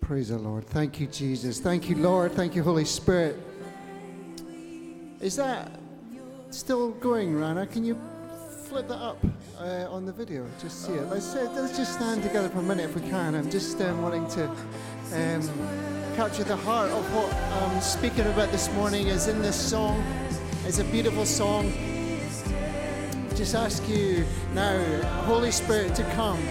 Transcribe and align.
Praise 0.00 0.28
the 0.30 0.38
Lord. 0.38 0.64
Thank 0.64 1.00
you, 1.00 1.06
Jesus. 1.06 1.60
Thank 1.60 1.90
you, 1.90 1.96
Lord. 1.96 2.32
Thank 2.32 2.54
you, 2.56 2.62
Holy 2.62 2.86
Spirit. 2.86 3.36
Is 5.20 5.36
that 5.36 5.70
still 6.48 6.92
going, 6.92 7.38
Rana? 7.38 7.66
Can 7.66 7.84
you 7.84 8.00
flip 8.64 8.88
that 8.88 8.96
up 8.96 9.18
uh, 9.60 9.86
on 9.90 10.06
the 10.06 10.12
video? 10.12 10.46
Just 10.62 10.86
see 10.86 10.92
it. 10.92 11.06
Let's, 11.10 11.34
uh, 11.34 11.50
let's 11.54 11.76
just 11.76 11.92
stand 11.94 12.22
together 12.22 12.48
for 12.48 12.60
a 12.60 12.62
minute 12.62 12.88
if 12.88 12.94
we 12.94 13.02
can. 13.02 13.34
I'm 13.34 13.50
just 13.50 13.80
um, 13.82 14.00
wanting 14.00 14.26
to 14.28 14.48
um, 14.48 15.42
capture 16.16 16.44
the 16.44 16.56
heart 16.56 16.90
of 16.90 17.14
what 17.14 17.32
I'm 17.34 17.80
speaking 17.80 18.26
about 18.26 18.50
this 18.50 18.72
morning 18.72 19.08
is 19.08 19.28
in 19.28 19.42
this 19.42 19.60
song. 19.60 20.02
It's 20.64 20.78
a 20.78 20.84
beautiful 20.84 21.26
song. 21.26 21.72
Just 23.34 23.54
ask 23.54 23.86
you 23.88 24.24
now, 24.54 25.02
Holy 25.24 25.50
Spirit, 25.50 25.94
to 25.96 26.02
come. 26.14 26.42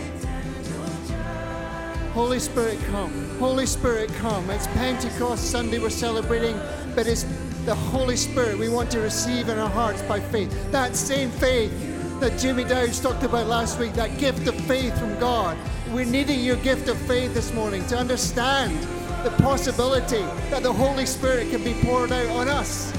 Holy 2.18 2.40
Spirit, 2.40 2.80
come. 2.89 3.38
Holy 3.38 3.68
Spirit, 3.68 4.12
come. 4.16 4.50
It's 4.50 4.66
Pentecost 4.70 5.52
Sunday 5.52 5.78
we're 5.78 5.92
celebrating, 5.92 6.60
but 6.96 7.06
it's 7.06 7.25
the 7.64 7.75
Holy 7.75 8.16
Spirit 8.18 8.58
we 8.58 8.70
want 8.70 8.89
to 8.89 9.00
receive 9.02 9.50
in 9.50 9.60
our 9.60 9.70
hearts 9.70 10.02
by 10.02 10.20
faith. 10.20 10.50
That 10.72 10.96
same 10.96 11.30
faith 11.30 11.72
that 12.20 12.39
Jimmy 12.39 12.64
Dowds 12.64 13.00
talked 13.00 13.22
about 13.22 13.46
last 13.46 13.78
week, 13.78 13.94
that 13.94 14.18
gift 14.18 14.48
of 14.48 14.56
faith 14.61 14.98
from 14.98 15.20
God. 15.20 15.60
We're 15.92 16.06
needing 16.06 16.39
your 16.39 16.56
gift 16.56 16.88
of 16.89 16.98
faith 17.02 17.36
this 17.36 17.54
morning 17.54 17.86
to 17.86 17.98
understand 18.00 18.82
the 19.24 19.30
possibility 19.44 20.24
that 20.50 20.64
the 20.64 20.74
Holy 20.74 21.06
Spirit 21.06 21.52
can 21.52 21.64
be 21.64 21.75
poured 21.84 22.11
out 22.11 22.30
on 22.32 22.47
us. 22.47 22.92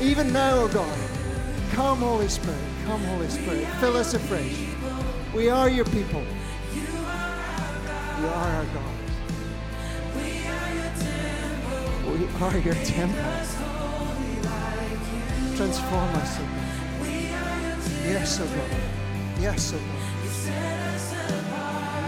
Even 0.00 0.32
now, 0.32 0.62
oh 0.62 0.68
God. 0.68 0.98
Come, 1.70 2.00
Holy 2.00 2.26
Spirit. 2.26 2.58
Come, 2.84 3.00
Holy 3.04 3.28
Spirit. 3.28 3.64
Fill 3.78 3.96
us 3.96 4.14
afresh. 4.14 4.66
We 5.32 5.50
are 5.50 5.68
your 5.68 5.84
people. 5.84 6.24
Are 8.36 8.50
our 8.50 8.64
God. 8.66 8.96
We 10.20 10.28
are 12.42 12.58
your 12.58 12.74
temple. 12.84 13.24
Transform 15.56 16.14
us, 16.16 16.38
oh 16.38 16.42
God. 16.44 17.06
Yes, 18.04 18.40
oh 18.40 18.44
God. 18.44 18.80
Yes, 19.40 19.72
oh 19.72 19.78
God. 19.78 19.86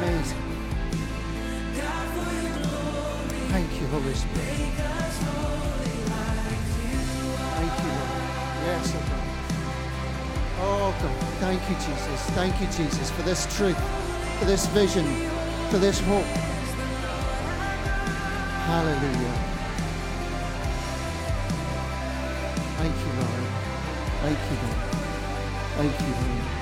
Amazing. 0.02 0.42
Thank 3.48 3.70
you, 3.80 3.86
Holy 3.86 4.14
Spirit. 4.14 4.48
Thank 7.56 7.74
you, 7.80 7.90
Lord. 7.96 8.12
Yes, 8.66 8.94
oh 8.94 9.00
God. 9.08 9.26
Oh 10.60 10.90
God. 11.00 11.18
Thank 11.40 11.62
you, 11.70 11.76
Jesus. 11.76 12.20
Thank 12.36 12.54
you, 12.60 12.66
Jesus, 12.66 13.10
for 13.12 13.22
this 13.22 13.46
truth, 13.56 13.80
for 14.38 14.44
this 14.44 14.66
vision, 14.66 15.06
for 15.70 15.78
this 15.78 16.00
hope. 16.00 16.24
Hallelujah. 18.64 19.34
Thank 22.78 22.96
you, 22.96 23.12
Lord. 23.20 23.44
Thank 24.22 24.38
you, 24.48 24.56
Lord. 24.64 24.80
Thank 25.76 26.00
you, 26.00 26.06
Lord. 26.06 26.57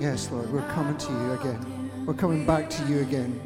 Yes, 0.00 0.30
Lord. 0.30 0.50
We're 0.50 0.66
coming 0.70 0.96
to 0.96 1.12
you 1.12 1.32
again. 1.32 1.90
We're 2.06 2.14
coming 2.14 2.46
back 2.46 2.70
to 2.70 2.84
you 2.86 3.00
again. 3.00 3.38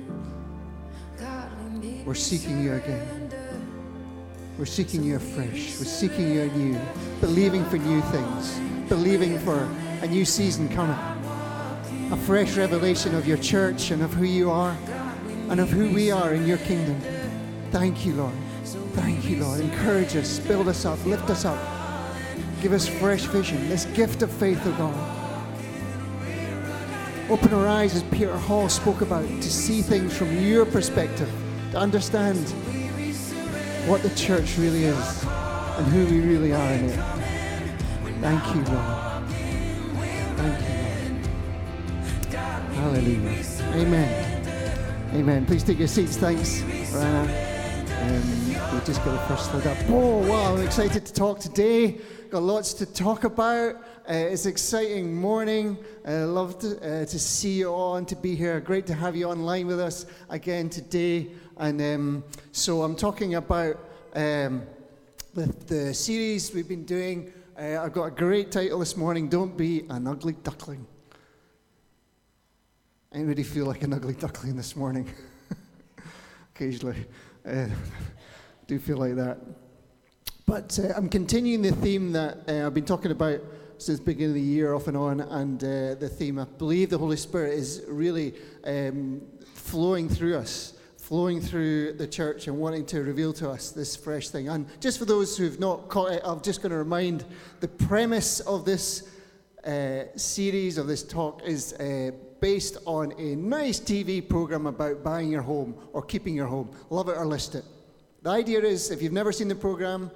We're 2.07 2.15
seeking 2.15 2.63
you 2.63 2.75
again. 2.75 3.33
We're 4.57 4.65
seeking 4.65 5.03
you 5.03 5.17
afresh. 5.17 5.77
We're 5.79 5.85
seeking 5.85 6.31
you 6.33 6.43
anew. 6.43 6.81
Believing 7.21 7.65
for 7.65 7.79
new 7.79 8.01
things. 8.03 8.57
Believing 8.89 9.37
for 9.41 9.69
a 10.03 10.07
new 10.07 10.25
season 10.25 10.69
coming. 10.69 10.97
A 12.13 12.17
fresh 12.19 12.57
revelation 12.57 13.17
of 13.17 13.27
your 13.27 13.39
church 13.39 13.91
and 13.91 14.01
of 14.01 14.15
who 14.15 14.25
you 14.25 14.49
are 14.49 14.77
and 15.51 15.59
of 15.59 15.71
who 15.71 15.93
we 15.93 16.13
are 16.13 16.35
in 16.35 16.47
your 16.47 16.59
kingdom. 16.59 17.01
Thank 17.73 18.07
you, 18.07 18.15
Lord. 18.15 18.35
Thank 18.93 19.25
you, 19.25 19.43
Lord. 19.43 19.59
Encourage 19.59 20.15
us, 20.15 20.39
build 20.39 20.69
us 20.69 20.85
up, 20.85 21.05
lift 21.05 21.29
us 21.31 21.45
up. 21.45 21.59
Give 22.63 22.73
us 22.73 22.87
fresh 22.87 23.23
vision, 23.25 23.69
this 23.69 23.87
gift 23.87 24.23
of 24.23 24.31
faith, 24.31 24.65
O 24.67 24.73
God. 24.73 25.14
Open 27.31 27.55
our 27.55 27.67
eyes, 27.67 27.95
as 27.95 28.03
Peter 28.05 28.37
Hall 28.37 28.69
spoke 28.69 29.01
about, 29.01 29.27
to 29.27 29.51
see 29.51 29.81
things 29.81 30.17
from 30.17 30.37
your 30.39 30.67
perspective, 30.67 31.33
to 31.73 31.79
understand 31.79 32.39
what 33.89 34.03
the 34.03 34.15
church 34.15 34.59
really 34.59 34.85
is 34.85 35.25
and 35.25 35.87
who 35.87 36.05
we 36.07 36.21
really 36.21 36.53
are 36.53 36.73
in 36.73 36.85
it. 36.85 36.97
Thank 38.21 38.55
you, 38.55 38.63
Lord. 38.73 39.29
Thank 40.37 40.61
you, 42.31 42.39
Lord. 42.39 42.67
Hallelujah. 42.75 43.45
Amen. 43.75 45.11
Amen. 45.15 45.47
Please 45.47 45.63
take 45.63 45.79
your 45.79 45.89
seats. 45.89 46.17
Thanks. 46.17 46.63
Just 48.85 49.03
get 49.03 49.13
the 49.13 49.19
first 49.21 49.51
slide 49.51 49.67
up. 49.67 49.79
Oh, 49.89 50.19
wow. 50.29 50.55
I'm 50.55 50.63
excited 50.63 51.07
to 51.07 51.13
talk 51.15 51.41
today. 51.41 51.97
Got 52.29 52.43
lots 52.43 52.75
to 52.75 52.85
talk 52.85 53.25
about. 53.25 53.77
Uh, 53.77 54.13
it's 54.13 54.45
an 54.45 54.51
exciting 54.51 55.17
morning. 55.17 55.79
I 56.07 56.25
love 56.25 56.59
to, 56.59 56.77
uh, 56.77 57.07
to 57.07 57.19
see 57.19 57.53
you 57.53 57.69
all 57.73 57.97
and 57.97 58.07
to 58.09 58.15
be 58.15 58.35
here. 58.35 58.61
Great 58.61 58.87
to 58.89 58.95
have 58.95 59.17
you 59.17 59.25
online 59.25 59.69
with 59.69 59.81
us 59.81 60.05
again 60.29 60.69
today. 60.69 61.31
And 61.57 61.81
um, 61.81 62.25
so 62.53 62.83
I'm 62.83 62.95
talking 62.95 63.37
about 63.37 63.79
um, 64.15 64.65
the, 65.33 65.47
the 65.67 65.95
series 65.95 66.53
we've 66.53 66.69
been 66.69 66.85
doing. 66.85 67.33
Uh, 67.59 67.81
I've 67.83 67.95
got 67.95 68.05
a 68.05 68.11
great 68.11 68.53
title 68.53 68.81
this 68.81 68.99
morning 68.99 69.31
Don't 69.31 69.57
Be 69.57 69.87
an 69.89 70.07
Ugly 70.07 70.35
Duckling. 70.43 70.87
Anybody 73.15 73.45
feel 73.45 73.65
like 73.65 73.83
an 73.83 73.95
ugly 73.95 74.13
duckling 74.13 74.57
this 74.57 74.77
morning? 74.77 75.09
Occasionally. 76.55 77.07
Uh, 77.49 77.69
do 78.67 78.79
feel 78.79 78.99
like 78.99 79.17
that. 79.17 79.39
But 80.47 80.79
uh, 80.83 80.93
I'm 80.97 81.09
continuing 81.09 81.63
the 81.63 81.73
theme 81.73 82.13
that 82.13 82.39
uh, 82.49 82.67
I've 82.67 82.75
been 82.75 82.85
talking 82.85 83.11
about 83.11 83.41
since 83.79 83.99
the 83.99 84.05
beginning 84.05 84.31
of 84.31 84.35
the 84.35 84.41
year, 84.41 84.75
off 84.75 84.89
and 84.89 84.97
on, 84.97 85.21
and 85.21 85.63
uh, 85.63 85.95
the 85.95 86.09
theme 86.09 86.39
I 86.39 86.45
believe 86.45 86.91
the 86.91 86.99
Holy 86.99 87.17
Spirit 87.17 87.55
is 87.55 87.83
really 87.89 88.35
um, 88.65 89.23
flowing 89.55 90.09
through 90.09 90.37
us, 90.37 90.75
flowing 90.97 91.41
through 91.41 91.95
the 91.95 92.07
church, 92.07 92.47
and 92.47 92.59
wanting 92.59 92.87
to 92.87 93.03
reveal 93.03 93.33
to 93.35 93.51
us 93.51 93.71
this 93.71 93.97
fresh 93.97 94.29
thing. 94.29 94.49
And 94.49 94.67
just 94.81 94.99
for 94.99 95.05
those 95.05 95.37
who've 95.37 95.59
not 95.59 95.89
caught 95.89 96.13
it, 96.13 96.23
I'm 96.25 96.41
just 96.41 96.63
going 96.63 96.73
to 96.73 96.79
remind 96.79 97.25
the 97.61 97.69
premise 97.69 98.41
of 98.41 98.65
this 98.65 99.09
uh, 99.67 100.05
series 100.15 100.79
of 100.79 100.87
this 100.87 101.03
talk 101.03 101.43
is 101.43 101.73
uh, 101.75 102.11
based 102.41 102.77
on 102.85 103.13
a 103.19 103.35
nice 103.35 103.81
TV 103.81 104.27
program 104.27 104.67
about 104.67 105.03
buying 105.03 105.31
your 105.31 105.43
home 105.43 105.75
or 105.93 106.03
keeping 106.03 106.35
your 106.35 106.47
home. 106.47 106.71
Love 106.91 107.09
it 107.09 107.17
or 107.17 107.27
list 107.27 107.55
it. 107.55 107.65
The 108.25 108.31
idea 108.31 108.61
is 108.61 108.91
if 108.91 109.03
you've 109.03 109.13
never 109.13 109.33
seen 109.33 109.49
the 109.49 109.55
program, 109.55 110.11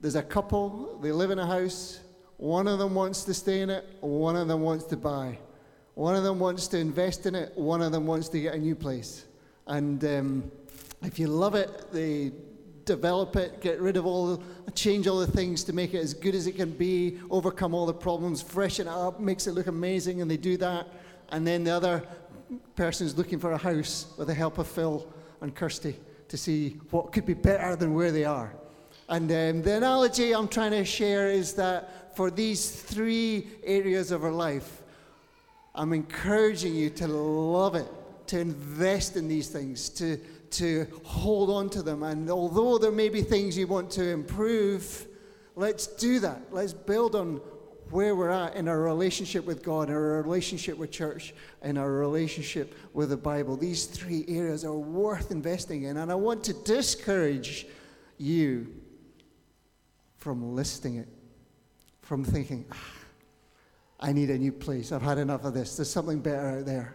there's 0.00 0.14
a 0.14 0.22
couple, 0.22 0.98
they 1.02 1.12
live 1.12 1.30
in 1.30 1.38
a 1.38 1.46
house, 1.46 2.00
one 2.38 2.66
of 2.66 2.78
them 2.78 2.94
wants 2.94 3.22
to 3.24 3.34
stay 3.34 3.60
in 3.60 3.68
it, 3.68 3.84
one 4.00 4.34
of 4.34 4.48
them 4.48 4.62
wants 4.62 4.86
to 4.86 4.96
buy. 4.96 5.38
One 5.92 6.16
of 6.16 6.24
them 6.24 6.38
wants 6.38 6.66
to 6.68 6.78
invest 6.78 7.26
in 7.26 7.34
it, 7.34 7.52
one 7.54 7.82
of 7.82 7.92
them 7.92 8.06
wants 8.06 8.30
to 8.30 8.40
get 8.40 8.54
a 8.54 8.58
new 8.58 8.74
place. 8.74 9.26
And 9.66 10.02
um, 10.06 10.50
if 11.02 11.18
you 11.18 11.26
love 11.26 11.54
it, 11.54 11.92
they 11.92 12.32
develop 12.86 13.36
it, 13.36 13.60
get 13.60 13.78
rid 13.78 13.98
of 13.98 14.06
all, 14.06 14.42
change 14.74 15.06
all 15.06 15.18
the 15.18 15.30
things 15.30 15.64
to 15.64 15.74
make 15.74 15.92
it 15.92 15.98
as 15.98 16.14
good 16.14 16.34
as 16.34 16.46
it 16.46 16.52
can 16.52 16.70
be, 16.70 17.18
overcome 17.28 17.74
all 17.74 17.84
the 17.84 17.92
problems, 17.92 18.40
freshen 18.40 18.86
it 18.86 18.90
up, 18.90 19.20
makes 19.20 19.46
it 19.46 19.52
look 19.52 19.66
amazing, 19.66 20.22
and 20.22 20.30
they 20.30 20.38
do 20.38 20.56
that. 20.56 20.88
And 21.28 21.46
then 21.46 21.64
the 21.64 21.72
other 21.72 22.02
person 22.74 23.06
is 23.06 23.18
looking 23.18 23.38
for 23.38 23.52
a 23.52 23.58
house 23.58 24.06
with 24.16 24.28
the 24.28 24.34
help 24.34 24.56
of 24.56 24.66
Phil 24.66 25.06
and 25.42 25.54
Kirstie 25.54 25.96
to 26.28 26.36
see 26.36 26.76
what 26.90 27.12
could 27.12 27.26
be 27.26 27.34
better 27.34 27.76
than 27.76 27.94
where 27.94 28.12
they 28.12 28.24
are. 28.24 28.54
And 29.08 29.30
um, 29.30 29.62
the 29.62 29.76
analogy 29.76 30.34
I'm 30.34 30.48
trying 30.48 30.72
to 30.72 30.84
share 30.84 31.30
is 31.30 31.54
that 31.54 32.14
for 32.16 32.30
these 32.30 32.70
three 32.70 33.48
areas 33.64 34.10
of 34.10 34.24
our 34.24 34.32
life, 34.32 34.82
I'm 35.74 35.92
encouraging 35.92 36.74
you 36.74 36.90
to 36.90 37.06
love 37.06 37.74
it, 37.74 37.86
to 38.26 38.40
invest 38.40 39.16
in 39.16 39.28
these 39.28 39.48
things, 39.48 39.88
to, 39.90 40.18
to 40.50 40.86
hold 41.04 41.50
on 41.50 41.70
to 41.70 41.82
them. 41.82 42.02
And 42.02 42.30
although 42.30 42.76
there 42.76 42.90
may 42.90 43.08
be 43.08 43.22
things 43.22 43.56
you 43.56 43.66
want 43.66 43.90
to 43.92 44.08
improve, 44.08 45.06
let's 45.56 45.86
do 45.86 46.18
that. 46.20 46.42
Let's 46.50 46.72
build 46.72 47.14
on 47.14 47.40
where 47.90 48.14
we're 48.14 48.30
at 48.30 48.54
in 48.54 48.68
our 48.68 48.80
relationship 48.80 49.44
with 49.44 49.62
God, 49.62 49.88
in 49.88 49.94
our 49.94 50.22
relationship 50.22 50.76
with 50.76 50.90
church, 50.90 51.34
in 51.62 51.78
our 51.78 51.90
relationship 51.90 52.74
with 52.92 53.10
the 53.10 53.16
Bible. 53.16 53.56
These 53.56 53.86
three 53.86 54.24
areas 54.28 54.64
are 54.64 54.74
worth 54.74 55.30
investing 55.30 55.84
in. 55.84 55.96
And 55.96 56.12
I 56.12 56.14
want 56.14 56.44
to 56.44 56.52
discourage 56.52 57.66
you 58.18 58.66
from 60.16 60.54
listing 60.54 60.96
it, 60.96 61.08
from 62.02 62.24
thinking, 62.24 62.66
ah, 62.72 62.76
I 64.00 64.12
need 64.12 64.30
a 64.30 64.38
new 64.38 64.52
place. 64.52 64.92
I've 64.92 65.02
had 65.02 65.18
enough 65.18 65.44
of 65.44 65.54
this. 65.54 65.76
There's 65.76 65.90
something 65.90 66.20
better 66.20 66.58
out 66.58 66.66
there. 66.66 66.94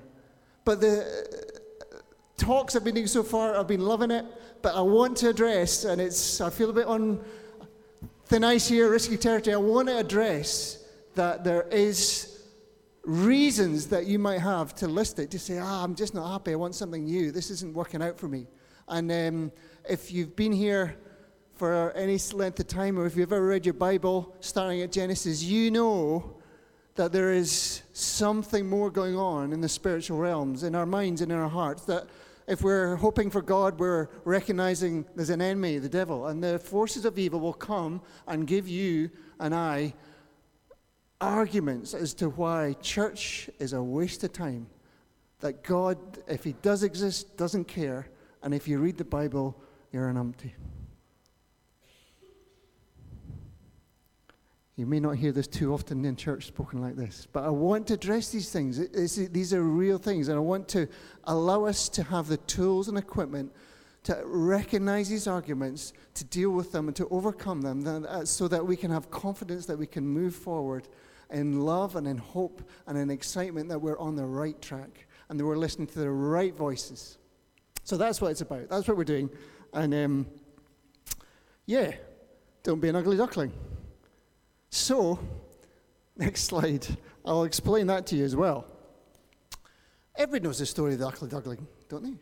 But 0.66 0.80
the 0.80 1.02
uh, 1.02 1.98
talks 2.38 2.76
I've 2.76 2.84
been 2.84 2.96
doing 2.96 3.08
so 3.08 3.24
far, 3.24 3.58
I've 3.58 3.68
been 3.68 3.82
loving 3.86 4.12
it. 4.12 4.26
But 4.62 4.76
I 4.76 4.82
want 4.82 5.18
to 5.18 5.30
address, 5.30 5.84
and 5.84 6.00
it's 6.00 6.40
I 6.40 6.50
feel 6.50 6.70
a 6.70 6.74
bit 6.74 6.86
on 6.86 7.24
thin 8.26 8.44
ice 8.44 8.68
here, 8.68 8.90
risky 8.90 9.18
territory. 9.18 9.54
I 9.54 9.58
want 9.58 9.90
to 9.90 9.98
address 9.98 10.83
that 11.16 11.44
there 11.44 11.64
is 11.72 12.34
reasons 13.04 13.88
that 13.88 14.06
you 14.06 14.18
might 14.18 14.40
have 14.40 14.74
to 14.76 14.88
list 14.88 15.20
it 15.20 15.30
to 15.32 15.40
say, 15.40 15.60
ah, 15.60 15.84
I'm 15.84 15.96
just 15.96 16.14
not 16.14 16.32
happy. 16.32 16.54
I 16.54 16.56
want 16.56 16.76
something 16.76 17.04
new. 17.04 17.32
This 17.32 17.52
isn't 17.52 17.74
working 17.74 18.02
out 18.02 18.18
for 18.18 18.28
me. 18.28 18.48
And 18.88 19.12
um, 19.12 19.52
if 19.90 20.12
you've 20.12 20.36
been 20.36 20.52
here 20.52 20.96
for 21.56 21.92
any 21.92 22.18
length 22.34 22.60
of 22.60 22.68
time, 22.68 22.98
or 22.98 23.06
if 23.06 23.16
you've 23.16 23.32
ever 23.32 23.46
read 23.46 23.66
your 23.66 23.74
Bible 23.74 24.36
starting 24.40 24.82
at 24.82 24.92
Genesis, 24.92 25.44
you 25.44 25.72
know 25.72 26.38
that 26.96 27.12
there 27.12 27.34
is 27.34 27.82
something 27.94 28.68
more 28.68 28.90
going 28.92 29.18
on 29.18 29.52
in 29.52 29.62
the 29.62 29.70
spiritual 29.70 30.18
realms, 30.18 30.64
in 30.64 30.76
our 30.76 30.86
minds 30.86 31.22
and 31.22 31.32
in 31.32 31.38
our 31.38 31.50
hearts. 31.50 31.86
That 31.86 32.08
if 32.48 32.62
we're 32.62 32.96
hoping 32.96 33.30
for 33.30 33.42
God, 33.42 33.80
we're 33.80 34.10
recognizing 34.26 35.06
there's 35.16 35.30
an 35.30 35.42
enemy, 35.42 35.78
the 35.80 35.90
devil, 35.90 36.28
and 36.28 36.44
the 36.44 36.60
forces 36.60 37.06
of 37.06 37.18
evil 37.18 37.40
will 37.40 37.54
come 37.54 38.02
and 38.28 38.46
give 38.46 38.68
you 38.68 39.10
and 39.40 39.54
I 39.56 39.94
arguments 41.24 41.94
as 41.94 42.14
to 42.16 42.30
why 42.30 42.76
church 42.82 43.50
is 43.60 43.74
a 43.74 43.82
waste 43.82 44.24
of 44.24 44.34
time. 44.34 44.68
That 45.40 45.64
God, 45.64 45.98
if 46.28 46.44
He 46.44 46.54
does 46.62 46.84
exist, 46.84 47.38
doesn't 47.38 47.66
care, 47.66 48.08
and 48.42 48.54
if 48.54 48.68
you 48.68 48.80
read 48.80 48.98
the 48.98 49.06
Bible, 49.06 49.62
you're 49.92 50.08
an 50.08 50.18
empty. 50.18 50.54
You 54.76 54.88
may 54.88 55.00
not 55.00 55.18
hear 55.18 55.32
this 55.32 55.48
too 55.48 55.74
often 55.74 56.04
in 56.04 56.16
church 56.16 56.48
spoken 56.48 56.82
like 56.82 56.96
this, 56.96 57.28
but 57.32 57.44
I 57.44 57.50
want 57.50 57.88
to 57.88 57.94
address 57.94 58.30
these 58.30 58.50
things. 58.50 58.80
It's, 58.80 59.16
these 59.16 59.54
are 59.54 59.62
real 59.62 59.98
things, 60.00 60.30
and 60.30 60.38
I 60.38 60.42
want 60.42 60.68
to 60.70 60.88
allow 61.26 61.66
us 61.66 61.90
to 61.90 62.04
have 62.04 62.28
the 62.28 62.38
tools 62.38 62.88
and 62.88 62.98
equipment 62.98 63.54
to 64.04 64.22
recognize 64.26 65.10
these 65.10 65.28
arguments, 65.28 65.94
to 66.16 66.24
deal 66.26 66.50
with 66.50 66.72
them, 66.72 66.88
and 66.88 66.96
to 66.96 67.08
overcome 67.10 67.62
them, 67.62 68.06
so 68.26 68.48
that 68.48 68.66
we 68.66 68.76
can 68.76 68.92
have 68.92 69.12
confidence 69.12 69.66
that 69.68 69.78
we 69.78 69.88
can 69.88 70.06
move 70.06 70.36
forward 70.36 70.88
in 71.30 71.62
love 71.62 71.96
and 71.96 72.08
in 72.08 72.18
hope 72.18 72.62
and 72.88 72.98
in 72.98 73.10
excitement 73.10 73.70
that 73.70 73.80
we're 73.80 73.98
on 74.00 74.16
the 74.16 74.26
right 74.26 74.62
track 74.62 75.08
and 75.30 75.40
that 75.40 75.46
we're 75.46 75.56
listening 75.56 75.88
to 75.88 76.00
the 76.00 76.10
right 76.10 76.56
voices. 76.56 77.18
So 77.84 77.98
that's 77.98 78.22
what 78.22 78.32
it's 78.32 78.42
about. 78.42 78.70
That's 78.70 78.88
what 78.88 78.98
we're 78.98 79.04
doing. 79.04 79.30
And 79.74 79.94
um, 79.94 80.28
yeah, 81.66 81.94
don't 82.64 82.80
be 82.80 82.90
an 82.90 82.96
ugly 82.96 83.18
duckling. 83.18 83.52
So, 84.70 85.20
next 86.18 86.44
slide. 86.44 86.86
I'll 87.26 87.44
explain 87.44 87.88
that 87.88 88.06
to 88.08 88.16
you 88.16 88.26
as 88.26 88.36
well. 88.36 88.66
Everybody 90.16 90.44
knows 90.44 90.60
the 90.60 90.66
story 90.66 90.94
of 90.94 91.00
the 91.00 91.08
ugly 91.08 91.30
duckling, 91.30 91.68
don't 91.90 92.04
they? 92.04 92.14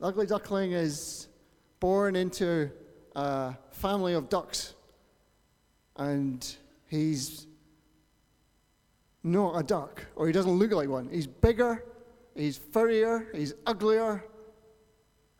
The 0.00 0.06
ugly 0.06 0.26
duckling 0.26 0.72
is 0.72 1.28
born 1.78 2.16
into 2.16 2.70
a 3.14 3.54
family 3.70 4.14
of 4.14 4.28
ducks, 4.28 4.74
and 5.96 6.56
he's 6.88 7.46
not 9.24 9.58
a 9.58 9.62
duck, 9.62 10.04
or 10.14 10.26
he 10.26 10.32
doesn't 10.32 10.52
look 10.52 10.70
like 10.72 10.88
one. 10.88 11.08
He's 11.10 11.26
bigger, 11.26 11.82
he's 12.34 12.58
furrier, 12.58 13.26
he's 13.34 13.54
uglier, 13.66 14.24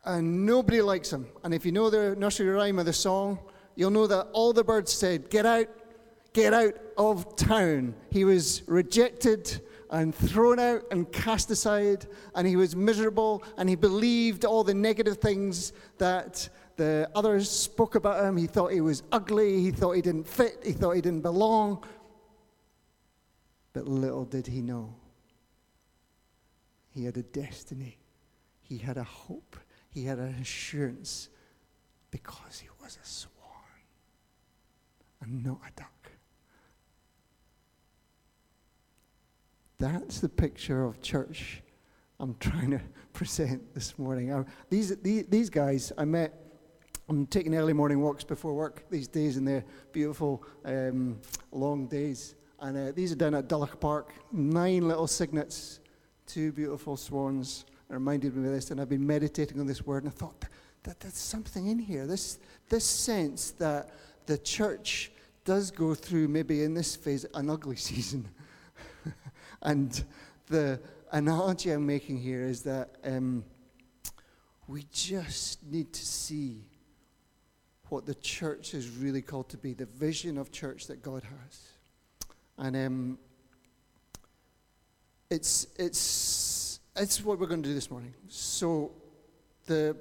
and 0.03 0.45
nobody 0.45 0.81
likes 0.81 1.13
him. 1.13 1.27
And 1.43 1.53
if 1.53 1.65
you 1.65 1.71
know 1.71 1.89
the 1.89 2.15
nursery 2.15 2.49
rhyme 2.49 2.79
of 2.79 2.85
the 2.85 2.93
song, 2.93 3.39
you'll 3.75 3.91
know 3.91 4.07
that 4.07 4.27
all 4.33 4.53
the 4.53 4.63
birds 4.63 4.91
said, 4.91 5.29
Get 5.29 5.45
out, 5.45 5.67
get 6.33 6.53
out 6.53 6.73
of 6.97 7.35
town. 7.35 7.95
He 8.09 8.25
was 8.25 8.63
rejected 8.67 9.61
and 9.91 10.13
thrown 10.13 10.59
out 10.59 10.81
and 10.91 11.11
cast 11.11 11.51
aside, 11.51 12.07
and 12.33 12.47
he 12.47 12.55
was 12.55 12.75
miserable, 12.75 13.43
and 13.57 13.69
he 13.69 13.75
believed 13.75 14.45
all 14.45 14.63
the 14.63 14.73
negative 14.73 15.17
things 15.17 15.73
that 15.99 16.49
the 16.75 17.09
others 17.15 17.49
spoke 17.49 17.95
about 17.95 18.23
him. 18.23 18.35
He 18.35 18.47
thought 18.47 18.71
he 18.71 18.81
was 18.81 19.03
ugly, 19.11 19.61
he 19.61 19.71
thought 19.71 19.93
he 19.93 20.01
didn't 20.01 20.27
fit, 20.27 20.59
he 20.63 20.71
thought 20.73 20.91
he 20.91 21.01
didn't 21.01 21.21
belong. 21.21 21.83
But 23.75 23.89
little 23.89 24.23
did 24.23 24.47
he 24.47 24.61
know, 24.61 24.95
he 26.93 27.03
had 27.03 27.17
a 27.17 27.23
destiny, 27.23 27.97
he 28.61 28.77
had 28.77 28.95
a 28.95 29.03
hope, 29.03 29.57
he 29.89 30.05
had 30.05 30.17
an 30.17 30.33
assurance 30.35 31.27
because 32.09 32.59
he 32.59 32.69
was 32.81 32.97
a 33.03 33.05
swan 33.05 33.33
and 35.19 35.43
not 35.43 35.59
a 35.67 35.71
duck. 35.75 36.11
That's 39.77 40.21
the 40.21 40.29
picture 40.29 40.85
of 40.85 41.01
church 41.01 41.61
I'm 42.17 42.37
trying 42.39 42.71
to 42.71 42.81
present 43.11 43.73
this 43.73 43.99
morning. 43.99 44.33
I, 44.33 44.45
these, 44.69 44.95
these, 45.01 45.25
these 45.25 45.49
guys 45.49 45.91
I 45.97 46.05
met, 46.05 46.33
I'm 47.09 47.25
taking 47.25 47.53
early 47.53 47.73
morning 47.73 47.99
walks 47.99 48.23
before 48.23 48.53
work 48.53 48.85
these 48.89 49.09
days 49.09 49.35
in 49.35 49.43
their 49.43 49.65
beautiful 49.91 50.45
um, 50.63 51.19
long 51.51 51.87
days. 51.87 52.35
And 52.59 52.77
uh, 52.77 52.91
these 52.93 53.11
are 53.11 53.15
down 53.15 53.35
at 53.35 53.47
Dulwich 53.47 53.79
Park, 53.79 54.13
nine 54.31 54.87
little 54.87 55.07
cygnets, 55.07 55.79
two 56.25 56.51
beautiful 56.51 56.97
swans. 56.97 57.65
It 57.89 57.93
reminded 57.93 58.35
me 58.35 58.47
of 58.47 58.53
this, 58.53 58.71
and 58.71 58.79
I've 58.79 58.89
been 58.89 59.05
meditating 59.05 59.59
on 59.59 59.67
this 59.67 59.85
word, 59.85 60.03
and 60.03 60.11
I 60.11 60.15
thought 60.15 60.39
that, 60.41 60.49
that 60.83 60.99
there's 60.99 61.17
something 61.17 61.67
in 61.67 61.79
here. 61.79 62.07
This, 62.07 62.39
this 62.69 62.85
sense 62.85 63.51
that 63.51 63.91
the 64.25 64.37
church 64.37 65.11
does 65.43 65.69
go 65.69 65.93
through, 65.93 66.27
maybe 66.27 66.63
in 66.63 66.73
this 66.73 66.95
phase, 66.95 67.25
an 67.33 67.49
ugly 67.49 67.75
season. 67.75 68.27
And 69.61 70.03
the 70.47 70.79
analogy 71.11 71.71
I'm 71.71 71.85
making 71.85 72.19
here 72.19 72.43
is 72.43 72.61
that 72.63 72.95
um, 73.03 73.43
we 74.67 74.85
just 74.91 75.63
need 75.63 75.91
to 75.93 76.05
see 76.05 76.65
what 77.89 78.05
the 78.05 78.15
church 78.15 78.73
is 78.73 78.89
really 78.89 79.21
called 79.21 79.49
to 79.49 79.57
be, 79.57 79.73
the 79.73 79.85
vision 79.85 80.37
of 80.37 80.51
church 80.51 80.87
that 80.87 81.01
God 81.01 81.23
has. 81.23 81.74
And 82.57 82.75
um, 82.75 83.19
it's, 85.29 85.67
it's, 85.77 86.79
it's 86.95 87.23
what 87.23 87.39
we're 87.39 87.47
going 87.47 87.63
to 87.63 87.69
do 87.69 87.75
this 87.75 87.91
morning. 87.91 88.13
So, 88.27 88.91
the 89.65 89.97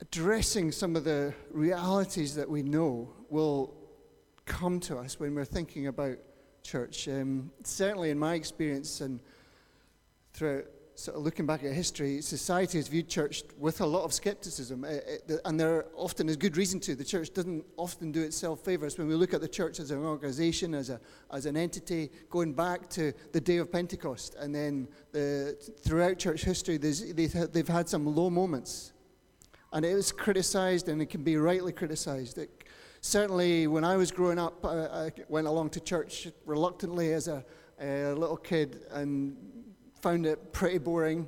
addressing 0.00 0.72
some 0.72 0.96
of 0.96 1.04
the 1.04 1.32
realities 1.50 2.34
that 2.34 2.48
we 2.48 2.62
know 2.62 3.08
will 3.30 3.74
come 4.44 4.78
to 4.80 4.98
us 4.98 5.18
when 5.18 5.34
we're 5.34 5.44
thinking 5.44 5.86
about 5.86 6.18
church. 6.62 7.08
Um, 7.08 7.50
certainly, 7.62 8.10
in 8.10 8.18
my 8.18 8.34
experience 8.34 9.00
and 9.00 9.20
throughout 10.32 10.64
sort 10.96 11.16
of 11.16 11.22
looking 11.22 11.46
back 11.46 11.64
at 11.64 11.72
history, 11.72 12.20
society 12.20 12.78
has 12.78 12.88
viewed 12.88 13.08
church 13.08 13.42
with 13.58 13.80
a 13.80 13.86
lot 13.86 14.04
of 14.04 14.12
skepticism, 14.12 14.84
uh, 14.84 14.88
uh, 14.88 15.36
and 15.44 15.58
there 15.58 15.86
often 15.94 16.28
is 16.28 16.36
good 16.36 16.56
reason 16.56 16.78
to. 16.80 16.94
The 16.94 17.04
church 17.04 17.32
doesn't 17.32 17.64
often 17.76 18.12
do 18.12 18.22
itself 18.22 18.60
favors. 18.60 18.96
When 18.96 19.08
we 19.08 19.14
look 19.14 19.34
at 19.34 19.40
the 19.40 19.48
church 19.48 19.80
as 19.80 19.90
an 19.90 19.98
organization, 19.98 20.74
as, 20.74 20.90
a, 20.90 21.00
as 21.32 21.46
an 21.46 21.56
entity, 21.56 22.10
going 22.30 22.52
back 22.52 22.88
to 22.90 23.12
the 23.32 23.40
day 23.40 23.56
of 23.56 23.72
Pentecost, 23.72 24.36
and 24.36 24.54
then 24.54 24.88
the, 25.12 25.56
throughout 25.82 26.18
church 26.18 26.44
history, 26.44 26.76
they've, 26.76 27.68
had 27.68 27.88
some 27.88 28.06
low 28.06 28.30
moments. 28.30 28.92
And 29.72 29.84
it 29.84 29.90
is 29.90 30.12
criticized, 30.12 30.88
and 30.88 31.02
it 31.02 31.06
can 31.06 31.24
be 31.24 31.36
rightly 31.36 31.72
criticized. 31.72 32.38
It 32.38 32.64
certainly 33.00 33.66
when 33.66 33.84
I 33.84 33.96
was 33.96 34.10
growing 34.10 34.38
up, 34.38 34.64
I, 34.64 35.06
I 35.06 35.12
went 35.28 35.46
along 35.46 35.70
to 35.70 35.80
church 35.80 36.28
reluctantly 36.46 37.12
as 37.12 37.28
a, 37.28 37.44
a, 37.80 38.12
little 38.14 38.36
kid 38.36 38.86
and 38.92 39.36
found 40.04 40.26
it 40.26 40.52
pretty 40.52 40.76
boring, 40.76 41.26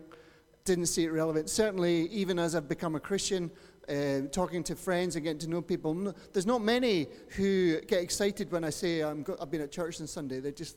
didn't 0.66 0.84
see 0.84 1.04
it 1.04 1.10
relevant. 1.10 1.48
Certainly, 1.48 2.08
even 2.08 2.38
as 2.38 2.54
I've 2.54 2.68
become 2.68 2.94
a 2.94 3.00
Christian, 3.00 3.50
uh, 3.88 4.28
talking 4.30 4.62
to 4.64 4.76
friends 4.76 5.16
and 5.16 5.24
getting 5.24 5.38
to 5.38 5.48
know 5.48 5.62
people, 5.62 5.94
no, 5.94 6.12
there's 6.34 6.44
not 6.44 6.60
many 6.60 7.06
who 7.36 7.80
get 7.80 8.02
excited 8.02 8.52
when 8.52 8.64
I 8.64 8.68
say 8.68 9.02
i 9.02 9.08
have 9.08 9.50
been 9.50 9.62
at 9.62 9.72
church 9.72 9.98
on 10.02 10.06
Sunday. 10.06 10.40
They 10.40 10.52
just 10.52 10.76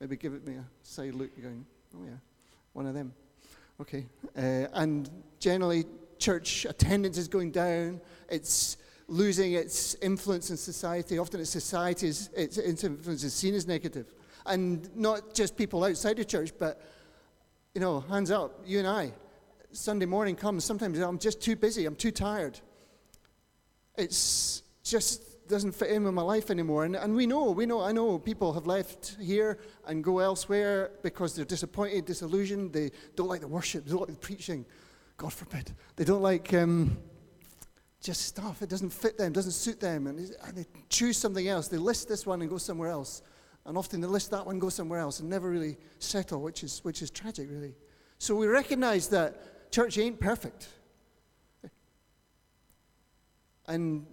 maybe 0.00 0.16
give 0.16 0.34
it 0.34 0.44
me 0.44 0.54
a 0.54 0.64
side 0.82 1.14
look, 1.14 1.30
going, 1.40 1.64
oh 1.94 2.04
yeah, 2.04 2.16
one 2.72 2.86
of 2.86 2.94
them. 2.94 3.12
Okay. 3.80 4.04
Uh, 4.36 4.66
and 4.72 5.08
generally, 5.38 5.84
church 6.18 6.64
attendance 6.68 7.18
is 7.18 7.28
going 7.28 7.52
down. 7.52 8.00
It's 8.30 8.78
losing 9.06 9.52
its 9.52 9.94
influence 10.02 10.50
in 10.50 10.56
society. 10.56 11.18
Often 11.18 11.42
its 11.42 11.50
society's 11.50 12.30
its 12.36 12.58
influence 12.58 13.22
is 13.22 13.32
seen 13.32 13.54
as 13.54 13.68
negative. 13.68 14.12
And 14.44 14.90
not 14.96 15.34
just 15.34 15.56
people 15.56 15.84
outside 15.84 16.16
the 16.16 16.24
church, 16.24 16.50
but, 16.58 16.82
you 17.74 17.80
know, 17.80 18.00
hands 18.00 18.30
up, 18.30 18.60
you 18.66 18.78
and 18.78 18.88
I. 18.88 19.12
Sunday 19.72 20.06
morning 20.06 20.36
comes, 20.36 20.64
sometimes 20.64 20.98
I'm 20.98 21.18
just 21.18 21.40
too 21.40 21.56
busy, 21.56 21.86
I'm 21.86 21.96
too 21.96 22.10
tired. 22.10 22.60
It's 23.96 24.62
just 24.82 25.32
doesn't 25.48 25.72
fit 25.72 25.90
in 25.90 26.04
with 26.04 26.14
my 26.14 26.22
life 26.22 26.50
anymore. 26.50 26.84
And, 26.84 26.96
and 26.96 27.14
we 27.14 27.26
know, 27.26 27.50
we 27.50 27.66
know, 27.66 27.82
I 27.82 27.92
know 27.92 28.18
people 28.18 28.52
have 28.54 28.66
left 28.66 29.16
here 29.20 29.58
and 29.86 30.02
go 30.02 30.18
elsewhere 30.18 30.92
because 31.02 31.34
they're 31.34 31.44
disappointed, 31.44 32.06
disillusioned, 32.06 32.72
they 32.72 32.90
don't 33.16 33.28
like 33.28 33.40
the 33.40 33.48
worship, 33.48 33.84
they 33.84 33.90
don't 33.90 34.00
like 34.00 34.10
the 34.10 34.16
preaching. 34.16 34.64
God 35.16 35.32
forbid. 35.32 35.72
They 35.96 36.04
don't 36.04 36.22
like 36.22 36.52
um, 36.54 36.96
just 38.00 38.22
stuff. 38.22 38.62
It 38.62 38.68
doesn't 38.68 38.90
fit 38.90 39.18
them, 39.18 39.32
doesn't 39.32 39.52
suit 39.52 39.78
them, 39.78 40.06
and, 40.06 40.18
and 40.18 40.56
they 40.56 40.66
choose 40.88 41.16
something 41.16 41.46
else. 41.46 41.68
They 41.68 41.76
list 41.76 42.08
this 42.08 42.26
one 42.26 42.40
and 42.40 42.50
go 42.50 42.58
somewhere 42.58 42.88
else. 42.88 43.22
And 43.64 43.78
often 43.78 44.00
they 44.00 44.08
list 44.08 44.30
that 44.32 44.44
one, 44.44 44.58
go 44.58 44.68
somewhere 44.68 44.98
else, 44.98 45.20
and 45.20 45.30
never 45.30 45.48
really 45.48 45.76
settle, 45.98 46.40
which 46.42 46.64
is, 46.64 46.80
which 46.82 47.00
is 47.00 47.10
tragic, 47.10 47.48
really. 47.50 47.74
So 48.18 48.34
we 48.34 48.46
recognize 48.46 49.08
that 49.08 49.70
church 49.70 49.98
ain't 49.98 50.18
perfect. 50.18 50.68
And 53.66 54.06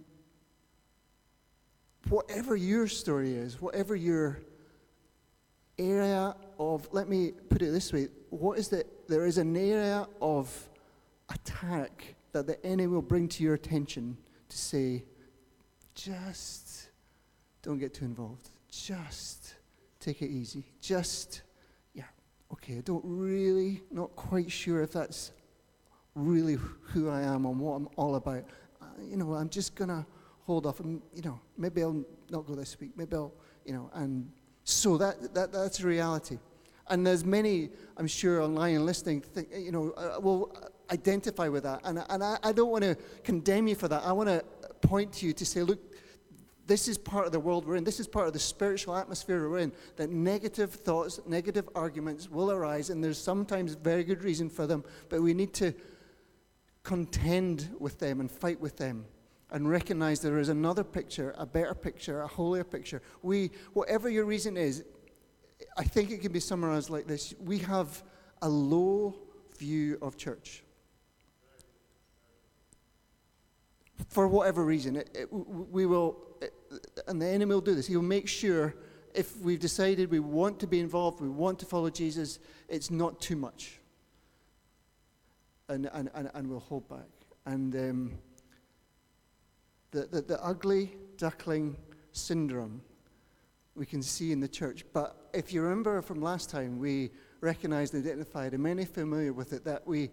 whatever 2.08 2.54
your 2.54 2.86
story 2.86 3.34
is, 3.34 3.60
whatever 3.60 3.96
your 3.96 4.40
area 5.78 6.36
of, 6.58 6.88
let 6.92 7.08
me 7.08 7.32
put 7.48 7.62
it 7.62 7.72
this 7.72 7.92
way, 7.92 8.08
what 8.30 8.58
is 8.58 8.68
that? 8.68 8.86
There 9.08 9.26
is 9.26 9.38
an 9.38 9.56
area 9.56 10.06
of 10.22 10.68
attack 11.28 12.14
that 12.32 12.46
the 12.46 12.64
enemy 12.64 12.86
will 12.86 13.02
bring 13.02 13.26
to 13.28 13.42
your 13.42 13.54
attention 13.54 14.16
to 14.48 14.56
say, 14.56 15.04
just 15.94 16.90
don't 17.62 17.78
get 17.78 17.92
too 17.94 18.04
involved. 18.04 18.49
Just 18.70 19.54
take 19.98 20.22
it 20.22 20.30
easy. 20.30 20.64
Just, 20.80 21.42
yeah, 21.92 22.04
okay, 22.52 22.78
I 22.78 22.80
don't 22.80 23.02
really, 23.04 23.82
not 23.90 24.14
quite 24.16 24.50
sure 24.50 24.82
if 24.82 24.92
that's 24.92 25.32
really 26.14 26.56
who 26.82 27.08
I 27.08 27.22
am 27.22 27.46
and 27.46 27.58
what 27.58 27.72
I'm 27.72 27.88
all 27.96 28.14
about. 28.14 28.44
Uh, 28.80 28.86
you 29.02 29.16
know, 29.16 29.34
I'm 29.34 29.48
just 29.48 29.74
going 29.74 29.88
to 29.88 30.06
hold 30.44 30.66
off 30.66 30.80
and, 30.80 31.02
you 31.14 31.22
know, 31.22 31.40
maybe 31.56 31.82
I'll 31.82 32.04
not 32.30 32.46
go 32.46 32.54
this 32.54 32.78
week. 32.80 32.92
Maybe 32.96 33.16
I'll, 33.16 33.32
you 33.64 33.72
know, 33.72 33.90
and 33.94 34.30
so 34.64 34.96
that, 34.98 35.34
that 35.34 35.52
that's 35.52 35.80
a 35.80 35.86
reality. 35.86 36.38
And 36.88 37.06
there's 37.06 37.24
many, 37.24 37.70
I'm 37.96 38.06
sure, 38.08 38.42
online 38.42 38.76
and 38.76 38.86
listening, 38.86 39.20
think, 39.20 39.48
you 39.56 39.70
know, 39.70 39.90
uh, 39.92 40.20
will 40.20 40.56
identify 40.90 41.48
with 41.48 41.62
that. 41.62 41.80
And, 41.84 42.04
and 42.08 42.24
I, 42.24 42.36
I 42.42 42.52
don't 42.52 42.70
want 42.70 42.82
to 42.82 42.96
condemn 43.22 43.68
you 43.68 43.76
for 43.76 43.86
that. 43.88 44.02
I 44.04 44.12
want 44.12 44.28
to 44.28 44.44
point 44.80 45.12
to 45.14 45.26
you 45.26 45.32
to 45.34 45.46
say, 45.46 45.62
look, 45.62 45.78
this 46.70 46.86
is 46.86 46.96
part 46.96 47.26
of 47.26 47.32
the 47.32 47.40
world 47.40 47.66
we're 47.66 47.74
in. 47.74 47.82
This 47.82 47.98
is 47.98 48.06
part 48.06 48.28
of 48.28 48.32
the 48.32 48.38
spiritual 48.38 48.96
atmosphere 48.96 49.48
we're 49.48 49.58
in. 49.58 49.72
That 49.96 50.10
negative 50.10 50.72
thoughts, 50.72 51.18
negative 51.26 51.68
arguments 51.74 52.30
will 52.30 52.52
arise, 52.52 52.90
and 52.90 53.02
there's 53.02 53.18
sometimes 53.18 53.74
very 53.74 54.04
good 54.04 54.22
reason 54.22 54.48
for 54.48 54.68
them, 54.68 54.84
but 55.08 55.20
we 55.20 55.34
need 55.34 55.52
to 55.54 55.74
contend 56.84 57.68
with 57.80 57.98
them 57.98 58.20
and 58.20 58.30
fight 58.30 58.60
with 58.60 58.76
them 58.76 59.04
and 59.50 59.68
recognize 59.68 60.20
there 60.20 60.38
is 60.38 60.48
another 60.48 60.84
picture, 60.84 61.34
a 61.38 61.44
better 61.44 61.74
picture, 61.74 62.22
a 62.22 62.28
holier 62.28 62.62
picture. 62.62 63.02
We, 63.22 63.50
whatever 63.72 64.08
your 64.08 64.24
reason 64.24 64.56
is, 64.56 64.84
I 65.76 65.82
think 65.82 66.12
it 66.12 66.20
can 66.20 66.30
be 66.30 66.38
summarized 66.38 66.88
like 66.88 67.08
this 67.08 67.34
we 67.40 67.58
have 67.58 68.04
a 68.42 68.48
low 68.48 69.16
view 69.58 69.98
of 70.00 70.16
church. 70.16 70.62
For 74.08 74.28
whatever 74.28 74.64
reason, 74.64 74.94
it, 74.94 75.10
it, 75.14 75.32
we 75.32 75.84
will, 75.84 76.29
and 77.06 77.20
the 77.20 77.26
enemy 77.26 77.54
will 77.54 77.60
do 77.60 77.74
this. 77.74 77.86
He'll 77.86 78.02
make 78.02 78.28
sure 78.28 78.74
if 79.14 79.36
we've 79.38 79.60
decided 79.60 80.10
we 80.10 80.20
want 80.20 80.60
to 80.60 80.66
be 80.66 80.80
involved, 80.80 81.20
we 81.20 81.28
want 81.28 81.58
to 81.60 81.66
follow 81.66 81.90
Jesus, 81.90 82.38
it's 82.68 82.90
not 82.90 83.20
too 83.20 83.36
much. 83.36 83.80
And, 85.68 85.88
and, 85.92 86.10
and, 86.14 86.30
and 86.34 86.48
we'll 86.48 86.60
hold 86.60 86.88
back. 86.88 87.08
And 87.46 87.74
um, 87.74 88.12
the, 89.90 90.06
the, 90.06 90.22
the 90.22 90.44
ugly 90.44 90.96
duckling 91.16 91.76
syndrome 92.12 92.82
we 93.74 93.86
can 93.86 94.02
see 94.02 94.32
in 94.32 94.40
the 94.40 94.48
church. 94.48 94.84
But 94.92 95.30
if 95.32 95.52
you 95.52 95.62
remember 95.62 96.02
from 96.02 96.20
last 96.20 96.50
time, 96.50 96.78
we 96.78 97.10
recognized 97.40 97.94
and 97.94 98.04
identified, 98.04 98.52
and 98.52 98.62
many 98.62 98.84
familiar 98.84 99.32
with 99.32 99.52
it, 99.52 99.64
that 99.64 99.86
we, 99.86 100.10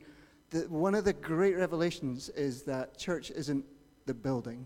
that 0.51 0.69
one 0.69 0.95
of 0.95 1.03
the 1.03 1.13
great 1.13 1.55
revelations 1.55 2.29
is 2.29 2.63
that 2.63 2.97
church 2.97 3.31
isn't 3.31 3.65
the 4.05 4.13
building, 4.13 4.65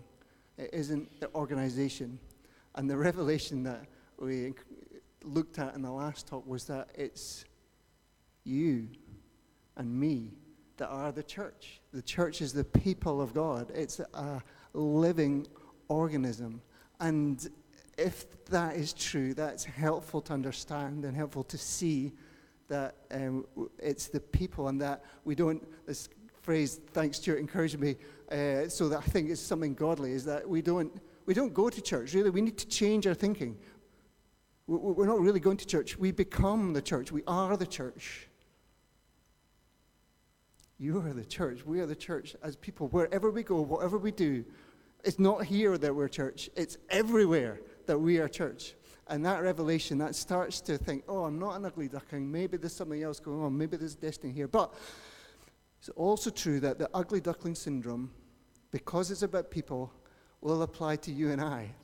it 0.58 0.70
isn't 0.72 1.20
the 1.20 1.32
organization. 1.34 2.18
And 2.74 2.88
the 2.88 2.96
revelation 3.08 3.62
that 3.64 3.84
we 4.18 4.54
looked 5.24 5.58
at 5.58 5.74
in 5.74 5.82
the 5.82 5.92
last 5.92 6.26
talk 6.26 6.46
was 6.46 6.64
that 6.64 6.88
it's 6.94 7.44
you 8.44 8.88
and 9.76 9.98
me 9.98 10.32
that 10.76 10.88
are 10.88 11.12
the 11.12 11.22
church. 11.22 11.80
The 11.92 12.02
church 12.02 12.40
is 12.40 12.52
the 12.52 12.64
people 12.64 13.20
of 13.20 13.34
God. 13.34 13.70
It's 13.74 14.00
a 14.00 14.42
living 14.74 15.46
organism. 15.88 16.60
And 17.00 17.48
if 17.98 18.44
that 18.46 18.76
is 18.76 18.92
true, 18.92 19.34
that's 19.34 19.64
helpful 19.64 20.20
to 20.22 20.32
understand 20.32 21.04
and 21.04 21.16
helpful 21.16 21.44
to 21.44 21.58
see 21.58 22.12
that 22.68 22.96
um, 23.10 23.46
it's 23.78 24.08
the 24.08 24.20
people 24.20 24.68
and 24.68 24.80
that 24.80 25.04
we 25.24 25.34
don't, 25.34 25.62
this 25.86 26.08
phrase, 26.42 26.80
thanks 26.92 27.18
Stuart, 27.18 27.38
encouraged 27.38 27.78
me, 27.78 27.96
uh, 28.30 28.68
so 28.68 28.88
that 28.88 28.98
I 28.98 29.02
think 29.02 29.30
it's 29.30 29.40
something 29.40 29.74
godly, 29.74 30.12
is 30.12 30.24
that 30.26 30.48
we 30.48 30.60
don't, 30.60 30.92
we 31.26 31.34
don't 31.34 31.54
go 31.54 31.70
to 31.70 31.80
church. 31.80 32.14
Really, 32.14 32.30
we 32.30 32.40
need 32.40 32.58
to 32.58 32.68
change 32.68 33.06
our 33.06 33.14
thinking. 33.14 33.56
We're 34.66 35.06
not 35.06 35.20
really 35.20 35.40
going 35.40 35.56
to 35.56 35.66
church. 35.66 35.98
We 35.98 36.12
become 36.12 36.72
the 36.72 36.82
church. 36.82 37.10
We 37.10 37.22
are 37.26 37.56
the 37.56 37.66
church. 37.66 38.28
You 40.78 40.98
are 40.98 41.12
the 41.12 41.24
church. 41.24 41.66
We 41.66 41.80
are 41.80 41.86
the 41.86 41.96
church 41.96 42.34
as 42.42 42.56
people. 42.56 42.88
Wherever 42.88 43.30
we 43.30 43.42
go, 43.42 43.60
whatever 43.60 43.98
we 43.98 44.12
do, 44.12 44.44
it's 45.04 45.18
not 45.18 45.44
here 45.44 45.76
that 45.78 45.94
we're 45.94 46.08
church, 46.08 46.48
it's 46.56 46.78
everywhere 46.90 47.60
that 47.86 47.98
we 47.98 48.18
are 48.18 48.28
church. 48.28 48.74
And 49.08 49.26
that 49.26 49.42
revelation, 49.42 49.98
that 49.98 50.14
starts 50.14 50.60
to 50.62 50.78
think, 50.78 51.04
oh, 51.08 51.24
I'm 51.24 51.38
not 51.38 51.56
an 51.56 51.66
ugly 51.66 51.88
duckling. 51.88 52.30
Maybe 52.30 52.56
there's 52.56 52.74
something 52.74 53.02
else 53.02 53.18
going 53.18 53.42
on. 53.42 53.58
Maybe 53.58 53.76
there's 53.76 53.96
destiny 53.96 54.32
here. 54.32 54.48
But 54.48 54.72
it's 55.82 55.88
also 55.96 56.30
true 56.30 56.60
that 56.60 56.78
the 56.78 56.88
ugly 56.94 57.20
duckling 57.20 57.56
syndrome, 57.56 58.08
because 58.70 59.10
it's 59.10 59.22
about 59.22 59.50
people, 59.50 59.92
will 60.40 60.62
apply 60.62 60.94
to 60.94 61.10
you 61.10 61.32
and 61.32 61.40
I. 61.40 61.74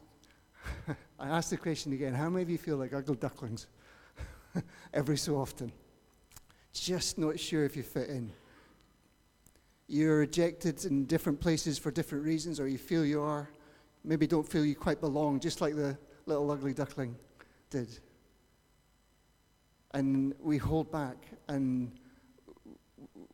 I 1.19 1.27
ask 1.29 1.51
the 1.51 1.57
question 1.57 1.93
again 1.93 2.15
how 2.15 2.31
many 2.31 2.45
of 2.45 2.49
you 2.49 2.59
feel 2.59 2.77
like 2.77 2.95
ugly 2.95 3.17
ducklings 3.17 3.67
every 4.95 5.19
so 5.19 5.37
often? 5.37 5.73
Just 6.73 7.19
not 7.19 7.41
sure 7.41 7.65
if 7.65 7.77
you 7.77 7.83
fit 7.83 8.09
in. 8.09 8.31
You're 9.89 10.19
rejected 10.19 10.85
in 10.85 11.05
different 11.07 11.41
places 11.41 11.77
for 11.77 11.91
different 11.91 12.25
reasons, 12.25 12.61
or 12.61 12.69
you 12.69 12.79
feel 12.79 13.05
you 13.05 13.21
are. 13.21 13.51
Maybe 14.05 14.29
don't 14.29 14.49
feel 14.49 14.65
you 14.65 14.77
quite 14.77 15.01
belong, 15.01 15.41
just 15.41 15.61
like 15.61 15.75
the 15.75 15.99
little 16.25 16.49
ugly 16.53 16.73
duckling 16.73 17.17
did. 17.69 17.99
And 19.93 20.37
we 20.39 20.57
hold 20.57 20.93
back 20.93 21.17
and 21.49 21.91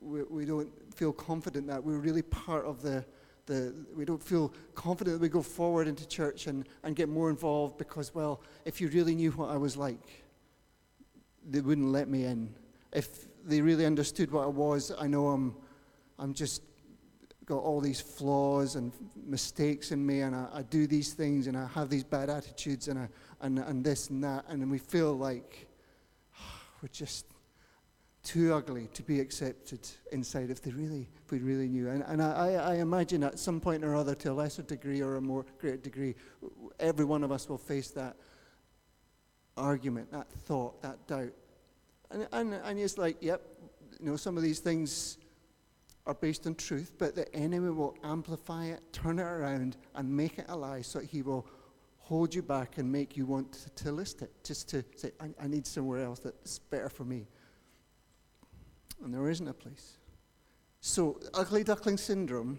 we, 0.00 0.22
we 0.24 0.44
don't 0.44 0.70
feel 0.94 1.12
confident 1.12 1.66
that 1.66 1.82
we're 1.82 1.98
really 1.98 2.22
part 2.22 2.64
of 2.64 2.82
the, 2.82 3.04
the, 3.46 3.74
we 3.96 4.04
don't 4.04 4.22
feel 4.22 4.52
confident 4.74 5.16
that 5.16 5.22
we 5.22 5.28
go 5.28 5.42
forward 5.42 5.88
into 5.88 6.06
church 6.06 6.46
and, 6.46 6.68
and 6.82 6.96
get 6.96 7.08
more 7.08 7.30
involved 7.30 7.78
because, 7.78 8.14
well, 8.14 8.42
if 8.64 8.80
you 8.80 8.88
really 8.88 9.14
knew 9.14 9.30
what 9.32 9.50
I 9.50 9.56
was 9.56 9.76
like, 9.76 10.24
they 11.48 11.60
wouldn't 11.60 11.88
let 11.88 12.08
me 12.08 12.24
in. 12.24 12.54
If 12.92 13.26
they 13.44 13.60
really 13.60 13.84
understood 13.86 14.30
what 14.30 14.44
I 14.44 14.48
was, 14.48 14.92
I 14.98 15.06
know 15.06 15.28
I'm 15.28 15.54
I'm 16.18 16.32
just 16.32 16.62
got 17.44 17.58
all 17.58 17.80
these 17.80 18.00
flaws 18.00 18.76
and 18.76 18.92
mistakes 19.26 19.90
in 19.90 20.04
me, 20.04 20.20
and 20.20 20.34
I, 20.34 20.48
I, 20.54 20.62
do 20.62 20.86
these 20.86 21.12
things, 21.12 21.46
and 21.46 21.56
I 21.56 21.66
have 21.74 21.90
these 21.90 22.04
bad 22.04 22.30
attitudes, 22.30 22.88
and, 22.88 22.98
I, 22.98 23.08
and, 23.42 23.58
and 23.58 23.84
this 23.84 24.08
and 24.08 24.24
that, 24.24 24.46
and 24.48 24.70
we 24.70 24.78
feel 24.78 25.12
like 25.12 25.68
we're 26.82 26.88
just 26.88 27.26
too 28.24 28.54
ugly 28.54 28.88
to 28.94 29.02
be 29.02 29.20
accepted 29.20 29.86
inside 30.10 30.50
if 30.50 30.62
they 30.62 30.72
really, 30.72 31.06
if 31.22 31.30
we 31.30 31.38
really 31.38 31.68
knew. 31.68 31.88
And, 31.88 32.02
and 32.06 32.22
I, 32.22 32.54
I 32.54 32.74
imagine 32.76 33.22
at 33.22 33.38
some 33.38 33.60
point 33.60 33.84
or 33.84 33.94
other, 33.94 34.14
to 34.16 34.32
a 34.32 34.34
lesser 34.34 34.62
degree 34.62 35.02
or 35.02 35.16
a 35.16 35.20
more 35.20 35.44
great 35.60 35.82
degree, 35.82 36.14
every 36.80 37.04
one 37.04 37.22
of 37.22 37.30
us 37.30 37.48
will 37.48 37.58
face 37.58 37.90
that 37.90 38.16
argument, 39.56 40.10
that 40.10 40.30
thought, 40.30 40.80
that 40.82 41.06
doubt. 41.06 41.32
And, 42.10 42.26
and, 42.32 42.54
and 42.54 42.78
it's 42.78 42.98
like, 42.98 43.18
yep, 43.20 43.42
you 44.00 44.06
know, 44.06 44.16
some 44.16 44.36
of 44.36 44.42
these 44.42 44.58
things 44.58 45.18
are 46.06 46.14
based 46.14 46.46
on 46.46 46.54
truth, 46.54 46.92
but 46.98 47.14
the 47.14 47.32
enemy 47.34 47.70
will 47.70 47.96
amplify 48.02 48.66
it, 48.66 48.80
turn 48.92 49.18
it 49.18 49.22
around, 49.22 49.76
and 49.94 50.08
make 50.08 50.38
it 50.38 50.46
a 50.48 50.56
lie 50.56 50.82
so 50.82 50.98
he 50.98 51.22
will 51.22 51.46
hold 51.98 52.34
you 52.34 52.42
back 52.42 52.78
and 52.78 52.90
make 52.90 53.16
you 53.16 53.24
want 53.26 53.52
to, 53.52 53.84
to 53.84 53.92
list 53.92 54.22
it, 54.22 54.30
just 54.44 54.68
to 54.70 54.84
say, 54.96 55.10
I, 55.20 55.28
I 55.42 55.46
need 55.46 55.66
somewhere 55.66 56.04
else 56.04 56.18
that's 56.18 56.58
better 56.58 56.88
for 56.88 57.04
me. 57.04 57.26
And 59.02 59.12
there 59.12 59.28
isn't 59.28 59.48
a 59.48 59.54
place. 59.54 59.98
So, 60.80 61.20
ugly 61.32 61.64
duckling 61.64 61.96
syndrome 61.96 62.58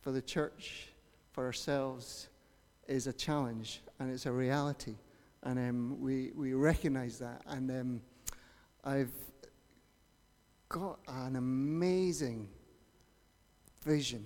for 0.00 0.10
the 0.10 0.22
church, 0.22 0.88
for 1.30 1.44
ourselves, 1.44 2.28
is 2.88 3.06
a 3.06 3.12
challenge 3.12 3.80
and 3.98 4.10
it's 4.10 4.26
a 4.26 4.32
reality. 4.32 4.96
And 5.44 5.58
um, 5.58 6.00
we, 6.00 6.32
we 6.34 6.54
recognize 6.54 7.18
that. 7.18 7.42
And 7.46 7.70
um, 7.70 8.00
I've 8.84 9.12
got 10.68 10.98
an 11.06 11.36
amazing 11.36 12.48
vision, 13.84 14.24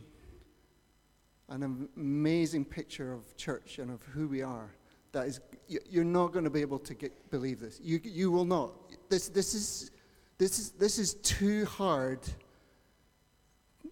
an 1.48 1.88
amazing 1.96 2.64
picture 2.64 3.12
of 3.12 3.36
church 3.36 3.78
and 3.78 3.90
of 3.90 4.02
who 4.02 4.28
we 4.28 4.42
are. 4.42 4.70
That 5.12 5.26
is, 5.26 5.40
you're 5.68 6.04
not 6.04 6.32
going 6.32 6.44
to 6.44 6.50
be 6.50 6.60
able 6.60 6.78
to 6.80 6.94
get, 6.94 7.30
believe 7.30 7.60
this. 7.60 7.80
You, 7.82 8.00
you 8.02 8.30
will 8.30 8.44
not. 8.44 8.72
This, 9.08 9.28
this, 9.28 9.54
is, 9.54 9.90
this, 10.38 10.58
is, 10.58 10.70
this 10.72 10.98
is 10.98 11.14
too 11.14 11.64
hard 11.64 12.20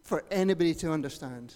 for 0.02 0.24
anybody 0.30 0.74
to 0.74 0.92
understand 0.92 1.54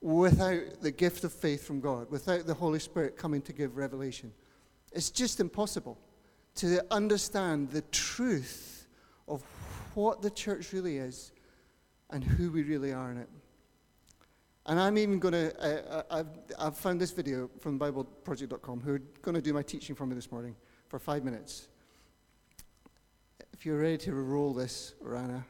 without 0.00 0.80
the 0.82 0.90
gift 0.90 1.24
of 1.24 1.32
faith 1.32 1.66
from 1.66 1.80
God, 1.80 2.10
without 2.10 2.46
the 2.46 2.54
Holy 2.54 2.78
Spirit 2.78 3.16
coming 3.16 3.42
to 3.42 3.52
give 3.52 3.76
revelation. 3.76 4.32
It's 4.92 5.10
just 5.10 5.40
impossible 5.40 5.98
to 6.56 6.84
understand 6.90 7.70
the 7.70 7.82
truth 7.90 8.86
of 9.28 9.42
what 9.94 10.22
the 10.22 10.30
church 10.30 10.72
really 10.72 10.98
is 10.98 11.32
and 12.10 12.22
who 12.22 12.50
we 12.50 12.62
really 12.62 12.92
are 12.92 13.10
in 13.10 13.18
it. 13.18 13.28
And 14.66 14.80
I'm 14.80 14.96
even 14.96 15.18
going 15.18 15.32
to, 15.32 15.92
uh, 15.92 16.02
I've, 16.10 16.28
I've 16.58 16.76
found 16.76 17.00
this 17.00 17.10
video 17.10 17.50
from 17.60 17.78
BibleProject.com 17.78 18.80
who 18.80 18.94
are 18.94 19.02
going 19.20 19.34
to 19.34 19.42
do 19.42 19.52
my 19.52 19.62
teaching 19.62 19.94
for 19.94 20.06
me 20.06 20.14
this 20.14 20.30
morning 20.30 20.54
for 20.88 20.98
five 20.98 21.24
minutes. 21.24 21.68
If 23.64 23.68
you're 23.68 23.78
ready 23.78 23.96
to 23.96 24.12
roll 24.12 24.52
this, 24.52 24.92
Rana, 25.00 25.42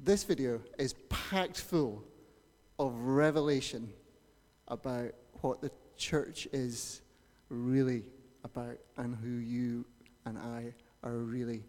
this 0.00 0.24
video 0.24 0.60
is 0.76 0.96
packed 1.08 1.60
full 1.60 2.02
of 2.80 2.98
revelation 2.98 3.92
about 4.66 5.12
what 5.40 5.60
the 5.60 5.70
church 5.96 6.48
is 6.52 7.00
really 7.48 8.02
about 8.42 8.76
and 8.96 9.14
who 9.14 9.36
you 9.36 9.84
and 10.24 10.36
I 10.36 10.74
are 11.04 11.18
really 11.18 11.62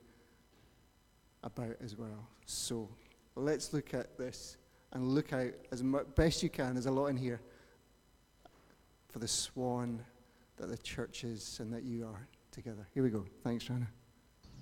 about 1.44 1.76
as 1.84 1.96
well. 1.96 2.28
So 2.48 2.90
let's 3.36 3.74
look 3.74 3.94
at 3.94 4.18
this 4.18 4.58
and 4.94 5.10
look 5.10 5.34
out 5.34 5.54
as 5.72 5.84
best 6.16 6.42
you 6.42 6.50
can. 6.50 6.74
There's 6.74 6.88
a 6.88 6.92
lot 6.92 7.10
in 7.10 7.18
here 7.18 7.42
for 9.08 9.20
the 9.20 9.28
swan 9.28 10.04
that 10.58 10.70
the 10.70 10.78
church 10.80 11.24
is 11.24 11.60
and 11.60 11.72
that 11.72 11.84
you 11.84 12.08
are 12.08 12.28
together. 12.50 12.88
Here 12.96 13.04
we 13.04 13.12
go. 13.12 13.24
Thanks, 13.44 13.70
Rana. 13.70 13.88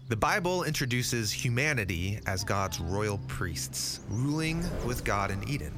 The 0.08 0.18
Bible 0.18 0.64
introduces 0.64 1.32
humanity 1.32 2.20
as 2.26 2.44
God's 2.44 2.80
royal 2.80 3.18
priests, 3.28 4.02
ruling 4.10 4.64
with 4.86 5.06
God 5.06 5.32
in 5.32 5.48
Eden, 5.48 5.74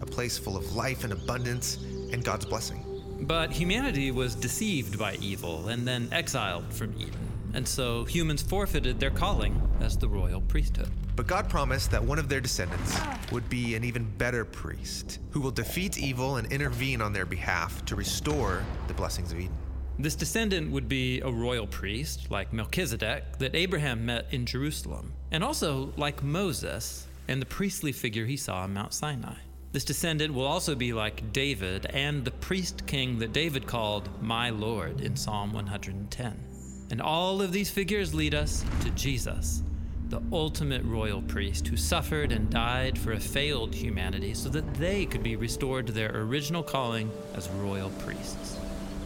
a 0.00 0.06
place 0.06 0.38
full 0.38 0.56
of 0.56 0.76
life 0.76 1.02
and 1.02 1.12
abundance 1.12 1.76
and 2.12 2.24
God's 2.24 2.44
blessing. 2.44 2.84
But 3.22 3.50
humanity 3.50 4.12
was 4.12 4.34
deceived 4.36 4.98
by 4.98 5.16
evil 5.16 5.68
and 5.68 5.86
then 5.86 6.08
exiled 6.12 6.72
from 6.72 6.94
Eden. 6.96 7.28
And 7.54 7.66
so 7.66 8.04
humans 8.04 8.42
forfeited 8.42 9.00
their 9.00 9.10
calling 9.10 9.60
as 9.80 9.96
the 9.96 10.08
royal 10.08 10.42
priesthood. 10.42 10.90
But 11.16 11.26
God 11.26 11.48
promised 11.48 11.90
that 11.90 12.04
one 12.04 12.18
of 12.18 12.28
their 12.28 12.40
descendants 12.40 13.00
would 13.32 13.48
be 13.48 13.74
an 13.74 13.82
even 13.82 14.04
better 14.18 14.44
priest 14.44 15.18
who 15.30 15.40
will 15.40 15.50
defeat 15.50 15.98
evil 15.98 16.36
and 16.36 16.52
intervene 16.52 17.00
on 17.00 17.12
their 17.12 17.26
behalf 17.26 17.84
to 17.86 17.96
restore 17.96 18.62
the 18.86 18.94
blessings 18.94 19.32
of 19.32 19.40
Eden. 19.40 19.56
This 19.98 20.14
descendant 20.14 20.70
would 20.72 20.90
be 20.90 21.20
a 21.22 21.30
royal 21.30 21.66
priest, 21.66 22.30
like 22.30 22.52
Melchizedek, 22.52 23.38
that 23.38 23.54
Abraham 23.54 24.04
met 24.04 24.26
in 24.30 24.44
Jerusalem, 24.44 25.14
and 25.30 25.42
also 25.42 25.94
like 25.96 26.22
Moses 26.22 27.06
and 27.28 27.40
the 27.40 27.46
priestly 27.46 27.92
figure 27.92 28.26
he 28.26 28.36
saw 28.36 28.58
on 28.58 28.74
Mount 28.74 28.92
Sinai. 28.92 29.36
This 29.72 29.84
descendant 29.84 30.34
will 30.34 30.44
also 30.44 30.74
be 30.74 30.92
like 30.92 31.32
David 31.32 31.86
and 31.86 32.24
the 32.24 32.30
priest 32.30 32.86
king 32.86 33.18
that 33.20 33.32
David 33.32 33.66
called 33.66 34.10
my 34.22 34.50
Lord 34.50 35.00
in 35.00 35.16
Psalm 35.16 35.54
110. 35.54 36.44
And 36.90 37.00
all 37.00 37.40
of 37.40 37.52
these 37.52 37.70
figures 37.70 38.14
lead 38.14 38.34
us 38.34 38.64
to 38.82 38.90
Jesus, 38.90 39.62
the 40.08 40.22
ultimate 40.30 40.84
royal 40.84 41.22
priest 41.22 41.66
who 41.68 41.76
suffered 41.76 42.32
and 42.32 42.50
died 42.50 42.98
for 42.98 43.12
a 43.12 43.20
failed 43.20 43.74
humanity 43.74 44.34
so 44.34 44.50
that 44.50 44.74
they 44.74 45.06
could 45.06 45.22
be 45.22 45.36
restored 45.36 45.86
to 45.86 45.92
their 45.92 46.14
original 46.14 46.62
calling 46.62 47.10
as 47.34 47.48
royal 47.48 47.90
priests. 47.90 48.58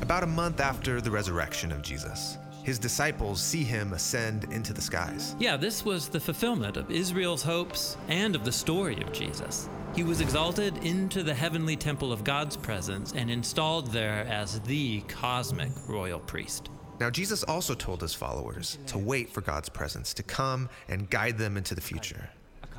About 0.03 0.23
a 0.23 0.27
month 0.27 0.61
after 0.61 1.01
the 1.01 1.11
resurrection 1.11 1.71
of 1.71 1.83
Jesus, 1.83 2.39
his 2.65 2.79
disciples 2.79 3.41
see 3.41 3.63
him 3.63 3.93
ascend 3.93 4.45
into 4.45 4.73
the 4.73 4.81
skies. 4.81 5.37
Yeah, 5.39 5.57
this 5.57 5.85
was 5.85 6.09
the 6.09 6.19
fulfillment 6.19 6.77
of 6.77 6.91
Israel's 6.91 7.43
hopes 7.43 7.97
and 8.09 8.35
of 8.35 8.45
the 8.45 8.53
story 8.53 9.01
of 9.03 9.13
Jesus. 9.13 9.69
He 9.95 10.03
was 10.03 10.21
exalted 10.21 10.77
into 10.85 11.23
the 11.23 11.35
heavenly 11.35 11.77
temple 11.77 12.13
of 12.13 12.25
God's 12.25 12.57
presence 12.57 13.13
and 13.13 13.31
installed 13.31 13.89
there 13.89 14.25
as 14.27 14.61
the 14.61 15.01
cosmic 15.03 15.71
royal 15.89 16.21
priest. 16.21 16.71
Now, 16.99 17.11
Jesus 17.11 17.43
also 17.45 17.75
told 17.75 18.01
his 18.03 18.15
followers 18.15 18.79
to 18.87 18.99
wait 18.99 19.31
for 19.31 19.41
God's 19.41 19.69
presence 19.69 20.13
to 20.15 20.23
come 20.23 20.69
and 20.89 21.09
guide 21.09 21.39
them 21.39 21.57
into 21.57 21.75
the 21.75 21.81
future. 21.81 22.31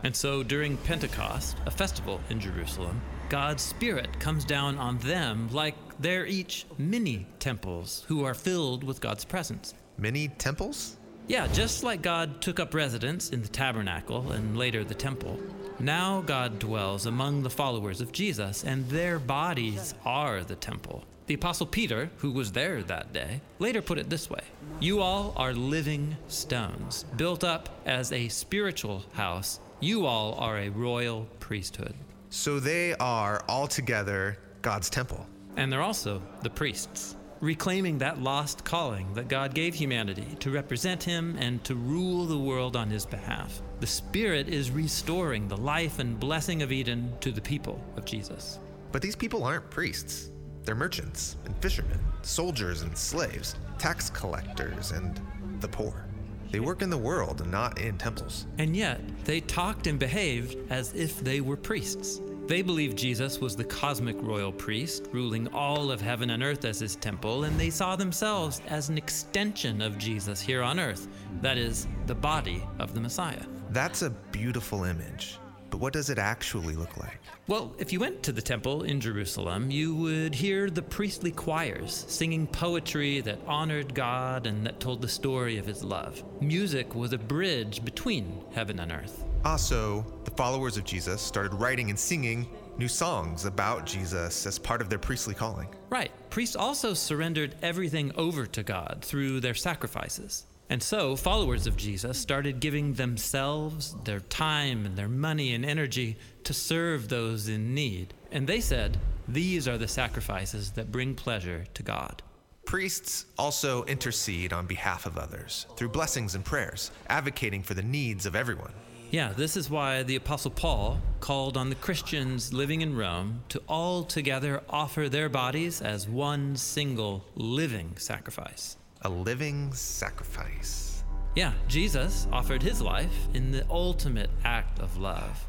And 0.04 0.16
so 0.16 0.44
during 0.44 0.78
Pentecost, 0.78 1.58
a 1.66 1.72
festival 1.72 2.20
in 2.30 2.40
Jerusalem, 2.40 3.02
God's 3.30 3.64
Spirit 3.64 4.20
comes 4.20 4.44
down 4.44 4.78
on 4.78 4.98
them 5.00 5.50
like 5.52 5.76
they're 6.00 6.26
each 6.26 6.66
mini 6.78 7.28
temples 7.40 8.04
who 8.08 8.26
are 8.26 8.34
filled 8.34 8.84
with 8.84 9.00
God's 9.00 9.24
presence. 9.24 9.74
Many 9.98 10.28
temples? 10.28 10.98
Yeah, 11.28 11.48
just 11.48 11.84
like 11.84 12.02
God 12.02 12.42
took 12.42 12.60
up 12.60 12.74
residence 12.74 13.30
in 13.30 13.42
the 13.42 13.48
tabernacle 13.48 14.32
and 14.32 14.58
later 14.58 14.84
the 14.84 14.94
temple, 14.94 15.40
now 15.80 16.22
God 16.22 16.60
dwells 16.60 17.06
among 17.06 17.42
the 17.42 17.50
followers 17.50 18.02
of 18.02 18.12
Jesus, 18.12 18.64
and 18.64 18.88
their 18.90 19.18
bodies 19.18 19.94
are 20.06 20.44
the 20.44 20.56
temple. 20.56 21.04
The 21.28 21.36
Apostle 21.36 21.68
Peter, 21.68 22.10
who 22.18 22.32
was 22.32 22.52
there 22.52 22.84
that 22.84 23.14
day, 23.14 23.42
later 23.60 23.82
put 23.82 23.98
it 23.98 24.10
this 24.10 24.30
way 24.30 24.42
You 24.80 25.00
all 25.00 25.34
are 25.38 25.54
living 25.54 26.18
stones, 26.28 27.06
built 27.16 27.44
up 27.44 27.70
as 27.86 28.12
a 28.12 28.28
spiritual 28.28 29.06
house. 29.14 29.60
You 29.84 30.06
all 30.06 30.36
are 30.36 30.60
a 30.60 30.70
royal 30.70 31.28
priesthood. 31.40 31.96
So 32.30 32.60
they 32.60 32.94
are 32.98 33.44
altogether 33.50 34.38
God's 34.62 34.92
temple. 34.92 35.26
And 35.58 35.74
they're 35.74 35.82
also 35.82 36.22
the 36.44 36.52
priests, 36.52 37.16
reclaiming 37.40 37.98
that 37.98 38.22
lost 38.22 38.64
calling 38.64 39.12
that 39.16 39.28
God 39.28 39.56
gave 39.56 39.74
humanity 39.74 40.38
to 40.40 40.52
represent 40.52 41.02
Him 41.02 41.36
and 41.40 41.64
to 41.64 41.74
rule 41.74 42.28
the 42.28 42.38
world 42.38 42.76
on 42.76 42.92
His 42.92 43.08
behalf. 43.08 43.60
The 43.80 43.88
Spirit 43.88 44.50
is 44.50 44.70
restoring 44.70 45.48
the 45.48 45.58
life 45.58 45.98
and 45.98 46.20
blessing 46.20 46.62
of 46.62 46.72
Eden 46.72 47.12
to 47.22 47.32
the 47.32 47.42
people 47.42 47.84
of 47.96 48.06
Jesus. 48.06 48.60
But 48.92 49.02
these 49.02 49.16
people 49.16 49.44
aren't 49.44 49.72
priests. 49.72 50.30
They're 50.64 50.76
merchants 50.76 51.38
and 51.46 51.58
fishermen, 51.58 52.00
soldiers 52.22 52.84
and 52.84 52.96
slaves, 52.96 53.56
tax 53.80 54.12
collectors 54.12 54.92
and 54.92 55.20
the 55.60 55.68
poor. 55.68 56.06
They 56.52 56.60
work 56.60 56.82
in 56.82 56.90
the 56.90 56.98
world 56.98 57.42
and 57.42 57.50
not 57.50 57.80
in 57.80 57.98
temples. 57.98 58.46
And 58.58 58.76
yet, 58.76 59.00
they 59.24 59.40
talked 59.40 59.88
and 59.88 59.98
behaved 59.98 60.58
as 60.70 60.94
if 60.94 61.20
they 61.22 61.40
were 61.40 61.58
priests. 61.58 62.22
They 62.48 62.62
believed 62.62 62.98
Jesus 62.98 63.40
was 63.40 63.56
the 63.56 63.64
cosmic 63.64 64.22
royal 64.22 64.52
priest, 64.52 65.08
ruling 65.14 65.48
all 65.54 65.90
of 65.90 66.02
heaven 66.02 66.32
and 66.32 66.44
earth 66.44 66.66
as 66.66 66.80
his 66.80 66.98
temple, 66.98 67.46
and 67.46 67.58
they 67.58 67.70
saw 67.70 67.96
themselves 67.96 68.62
as 68.68 68.90
an 68.90 68.98
extension 68.98 69.82
of 69.82 69.98
Jesus 69.98 70.42
here 70.42 70.62
on 70.62 70.80
earth. 70.80 71.08
That 71.42 71.58
is, 71.58 71.88
the 72.08 72.16
body 72.16 72.64
of 72.80 72.94
the 72.94 73.00
Messiah. 73.00 73.46
That's 73.70 74.02
a 74.02 74.10
beautiful 74.10 74.84
image. 74.84 75.38
But 75.72 75.80
what 75.80 75.94
does 75.94 76.10
it 76.10 76.20
actually 76.20 76.76
look 76.76 76.98
like? 76.98 77.18
Well, 77.48 77.74
if 77.80 77.92
you 77.92 78.00
went 78.00 78.22
to 78.24 78.32
the 78.32 78.42
temple 78.42 78.84
in 78.84 79.02
Jerusalem, 79.02 79.72
you 79.72 79.96
would 79.96 80.36
hear 80.36 80.70
the 80.70 80.82
priestly 80.82 81.32
choirs 81.32 82.06
singing 82.08 82.46
poetry 82.46 83.22
that 83.22 83.40
honored 83.48 83.96
God 83.96 84.46
and 84.46 84.66
that 84.66 84.80
told 84.82 85.02
the 85.02 85.08
story 85.08 85.58
of 85.58 85.66
his 85.66 85.84
love. 85.84 86.24
Music 86.42 86.94
was 86.94 87.14
a 87.14 87.18
bridge 87.18 87.84
between 87.84 88.44
heaven 88.52 88.80
and 88.80 88.92
earth. 88.92 89.24
Also, 89.46 90.06
the 90.26 90.32
followers 90.32 90.78
of 90.78 90.84
Jesus 90.84 91.22
started 91.22 91.54
writing 91.56 91.90
and 91.90 91.98
singing 91.98 92.48
new 92.78 92.88
songs 92.88 93.46
about 93.46 93.86
Jesus 93.86 94.46
as 94.46 94.60
part 94.60 94.82
of 94.82 94.90
their 94.90 95.00
priestly 95.00 95.34
calling. 95.34 95.68
Right. 95.90 96.12
Priests 96.30 96.56
also 96.56 96.94
surrendered 96.94 97.56
everything 97.62 98.12
over 98.16 98.46
to 98.46 98.64
God 98.64 99.00
through 99.02 99.40
their 99.40 99.54
sacrifices. 99.54 100.46
And 100.72 100.82
so, 100.82 101.18
followers 101.18 101.68
of 101.68 101.76
Jesus 101.76 102.18
started 102.18 102.62
giving 102.62 102.94
themselves, 102.94 103.94
their 104.06 104.22
time, 104.22 104.86
and 104.86 104.96
their 104.96 105.10
money 105.10 105.54
and 105.54 105.66
energy 105.66 106.16
to 106.46 106.54
serve 106.54 107.10
those 107.10 107.50
in 107.50 107.74
need. 107.74 108.14
And 108.32 108.48
they 108.48 108.62
said, 108.62 108.98
These 109.28 109.68
are 109.68 109.78
the 109.78 109.90
sacrifices 109.90 110.72
that 110.72 110.90
bring 110.90 111.14
pleasure 111.14 111.66
to 111.74 111.84
God. 111.84 112.24
Priests 112.66 113.26
also 113.38 113.84
intercede 113.84 114.54
on 114.54 114.66
behalf 114.66 115.06
of 115.06 115.18
others 115.18 115.66
through 115.76 115.90
blessings 115.90 116.36
and 116.36 116.46
prayers, 116.46 116.92
advocating 117.10 117.64
for 117.64 117.74
the 117.74 117.84
needs 117.84 118.26
of 118.26 118.34
everyone. 118.34 118.72
Yeah, 119.10 119.34
this 119.34 119.58
is 119.58 119.70
why 119.70 120.04
the 120.04 120.16
Apostle 120.16 120.52
Paul 120.52 121.02
called 121.20 121.58
on 121.58 121.68
the 121.68 121.76
Christians 121.76 122.54
living 122.54 122.80
in 122.80 122.96
Rome 122.96 123.44
to 123.50 123.62
all 123.68 124.06
together 124.06 124.64
offer 124.70 125.10
their 125.10 125.28
bodies 125.28 125.82
as 125.82 126.08
one 126.08 126.56
single 126.56 127.26
living 127.36 127.98
sacrifice. 127.98 128.78
A 129.04 129.10
living 129.10 129.74
sacrifice. 129.74 131.04
Yeah, 131.36 131.54
Jesus 131.68 132.28
offered 132.32 132.62
his 132.62 132.82
life 132.82 133.28
in 133.34 133.52
the 133.52 133.66
ultimate 133.68 134.30
act 134.44 134.80
of 134.80 134.98
love. 134.98 135.44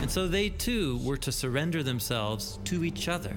And 0.00 0.10
so 0.10 0.26
they 0.26 0.48
too 0.48 0.98
were 1.02 1.18
to 1.18 1.30
surrender 1.30 1.82
themselves 1.82 2.58
to 2.64 2.82
each 2.82 3.08
other 3.08 3.36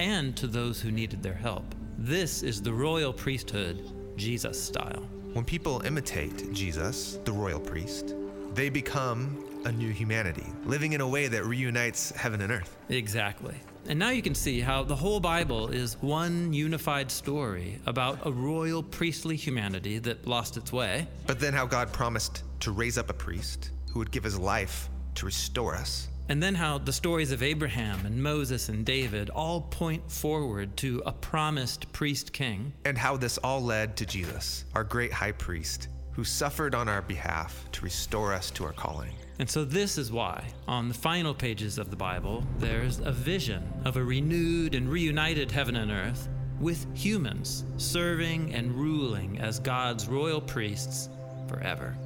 and 0.00 0.36
to 0.36 0.48
those 0.48 0.80
who 0.80 0.90
needed 0.90 1.22
their 1.22 1.34
help. 1.34 1.74
This 1.96 2.42
is 2.42 2.60
the 2.60 2.72
royal 2.72 3.12
priesthood, 3.12 3.92
Jesus 4.16 4.60
style. 4.60 5.06
When 5.32 5.44
people 5.44 5.80
imitate 5.82 6.52
Jesus, 6.52 7.20
the 7.24 7.32
royal 7.32 7.60
priest, 7.60 8.14
they 8.54 8.68
become 8.68 9.44
a 9.64 9.72
new 9.72 9.90
humanity, 9.90 10.46
living 10.64 10.92
in 10.92 11.00
a 11.00 11.08
way 11.08 11.28
that 11.28 11.44
reunites 11.44 12.10
heaven 12.12 12.40
and 12.40 12.52
earth. 12.52 12.76
Exactly. 12.88 13.54
And 13.88 13.98
now 13.98 14.10
you 14.10 14.22
can 14.22 14.34
see 14.34 14.60
how 14.60 14.82
the 14.82 14.96
whole 14.96 15.20
Bible 15.20 15.68
is 15.68 16.00
one 16.00 16.52
unified 16.52 17.10
story 17.10 17.80
about 17.86 18.18
a 18.26 18.32
royal 18.32 18.82
priestly 18.82 19.36
humanity 19.36 19.98
that 19.98 20.26
lost 20.26 20.56
its 20.56 20.72
way. 20.72 21.06
But 21.26 21.38
then 21.38 21.52
how 21.52 21.66
God 21.66 21.92
promised 21.92 22.44
to 22.60 22.72
raise 22.72 22.96
up 22.96 23.10
a 23.10 23.14
priest 23.14 23.70
who 23.92 23.98
would 23.98 24.10
give 24.10 24.24
his 24.24 24.38
life 24.38 24.88
to 25.16 25.26
restore 25.26 25.74
us 25.74 26.08
And 26.28 26.42
then 26.42 26.54
how 26.54 26.78
the 26.78 26.92
stories 26.92 27.32
of 27.32 27.42
Abraham 27.42 28.06
and 28.06 28.22
Moses 28.22 28.70
and 28.70 28.84
David 28.84 29.28
all 29.28 29.60
point 29.60 30.10
forward 30.10 30.74
to 30.78 31.02
a 31.04 31.12
promised 31.12 31.92
priest 31.92 32.32
king. 32.32 32.72
And 32.86 32.96
how 32.96 33.16
this 33.18 33.36
all 33.38 33.62
led 33.62 33.96
to 33.98 34.06
Jesus, 34.06 34.64
our 34.74 34.84
great 34.84 35.12
high 35.12 35.32
priest, 35.32 35.88
who 36.12 36.24
suffered 36.24 36.74
on 36.74 36.88
our 36.88 37.02
behalf 37.02 37.68
to 37.72 37.84
restore 37.84 38.32
us 38.32 38.50
to 38.52 38.64
our 38.64 38.72
calling. 38.72 39.12
And 39.40 39.50
so, 39.50 39.64
this 39.64 39.98
is 39.98 40.12
why, 40.12 40.44
on 40.68 40.86
the 40.88 40.94
final 40.94 41.34
pages 41.34 41.76
of 41.76 41.90
the 41.90 41.96
Bible, 41.96 42.44
there's 42.58 43.00
a 43.00 43.10
vision 43.10 43.68
of 43.84 43.96
a 43.96 44.04
renewed 44.04 44.76
and 44.76 44.88
reunited 44.88 45.50
heaven 45.50 45.74
and 45.74 45.90
earth 45.90 46.28
with 46.60 46.86
humans 46.96 47.64
serving 47.76 48.54
and 48.54 48.72
ruling 48.72 49.40
as 49.40 49.58
God's 49.58 50.06
royal 50.06 50.40
priests 50.40 51.08
forever. 51.48 51.96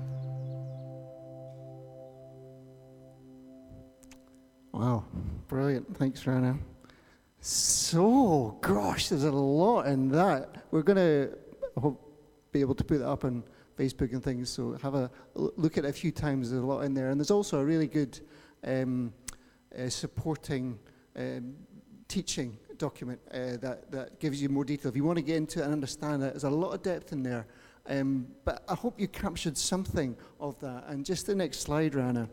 Wow, 4.73 5.05
brilliant. 5.49 5.97
Thanks, 5.99 6.27
Rana. 6.27 6.59
So, 7.41 8.57
gosh, 8.63 9.09
there's 9.11 9.25
a 9.25 9.33
lot 9.33 9.87
in 9.87 10.09
that. 10.11 10.65
We're 10.71 10.83
going 10.83 10.97
to 10.97 11.97
be 12.53 12.61
able 12.61 12.75
to 12.75 12.85
put 12.85 13.01
that 13.01 13.09
up 13.09 13.25
on 13.25 13.43
Facebook 13.79 14.13
and 14.13 14.23
things, 14.23 14.51
so 14.51 14.73
have 14.83 14.95
a 14.95 15.11
look 15.35 15.79
at 15.79 15.85
it 15.85 15.89
a 15.89 15.93
few 15.93 16.11
times. 16.11 16.51
There's 16.51 16.63
a 16.63 16.67
lot 16.67 16.81
in 16.81 16.95
there. 16.95 17.11
And 17.11 17.21
there's 17.21 17.31
also 17.31 17.61
a 17.61 17.65
really 17.65 17.87
good 17.87 18.19
um, 18.65 19.13
uh, 19.79 19.89
supporting 19.89 20.79
um, 21.17 21.55
teaching 22.09 22.59
document 22.79 23.21
uh, 23.33 23.57
that, 23.61 23.91
that 23.91 24.19
gives 24.19 24.41
you 24.43 24.49
more 24.49 24.65
detail. 24.65 24.89
If 24.91 24.97
you 24.97 25.05
want 25.05 25.19
to 25.19 25.23
get 25.23 25.37
into 25.37 25.61
it 25.61 25.65
and 25.65 25.73
understand 25.73 26.23
it, 26.23 26.33
there's 26.33 26.45
a 26.45 26.51
lot 26.51 26.75
of 26.75 26.83
depth 26.83 27.13
in 27.13 27.23
there. 27.23 27.47
Um, 27.87 28.29
but 28.45 28.65
I 28.69 28.75
hope 28.75 29.01
you 29.01 29.09
captured 29.09 29.57
something 29.57 30.17
of 30.41 30.59
that. 30.61 30.85
And 30.89 31.05
just 31.05 31.27
the 31.27 31.35
next 31.35 31.61
slide, 31.61 31.95
Rana. 31.95 32.29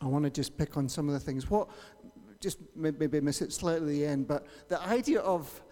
I 0.00 0.06
want 0.06 0.24
to 0.24 0.30
just 0.30 0.56
pick 0.58 0.76
on 0.76 0.88
some 0.88 1.08
of 1.08 1.14
the 1.14 1.20
things. 1.20 1.48
What, 1.48 1.68
just 2.40 2.58
maybe 2.76 3.20
miss 3.20 3.40
it 3.40 3.52
slightly 3.52 3.94
at 3.94 3.98
the 4.00 4.06
end, 4.06 4.28
but 4.28 4.46
the 4.68 4.80
idea 4.82 5.20
of 5.20 5.62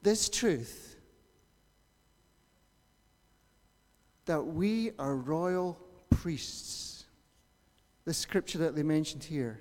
this 0.00 0.30
truth 0.30 0.91
that 4.26 4.42
we 4.42 4.92
are 4.98 5.16
royal 5.16 5.78
priests. 6.10 7.04
The 8.04 8.14
scripture 8.14 8.58
that 8.58 8.74
they 8.74 8.82
mentioned 8.82 9.24
here. 9.24 9.60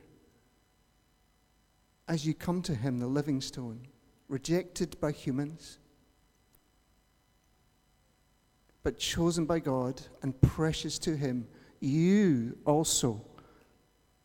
As 2.08 2.26
you 2.26 2.34
come 2.34 2.62
to 2.64 2.76
him, 2.76 2.98
the 3.00 3.08
living 3.08 3.42
stone, 3.42 3.88
rejected 4.28 5.00
by 5.00 5.12
humans, 5.12 5.80
but 8.84 8.98
chosen 8.98 9.46
by 9.46 9.60
God 9.60 10.02
and 10.24 10.40
precious 10.42 10.98
to 11.00 11.16
him, 11.16 11.48
you 11.80 12.58
also 12.66 13.24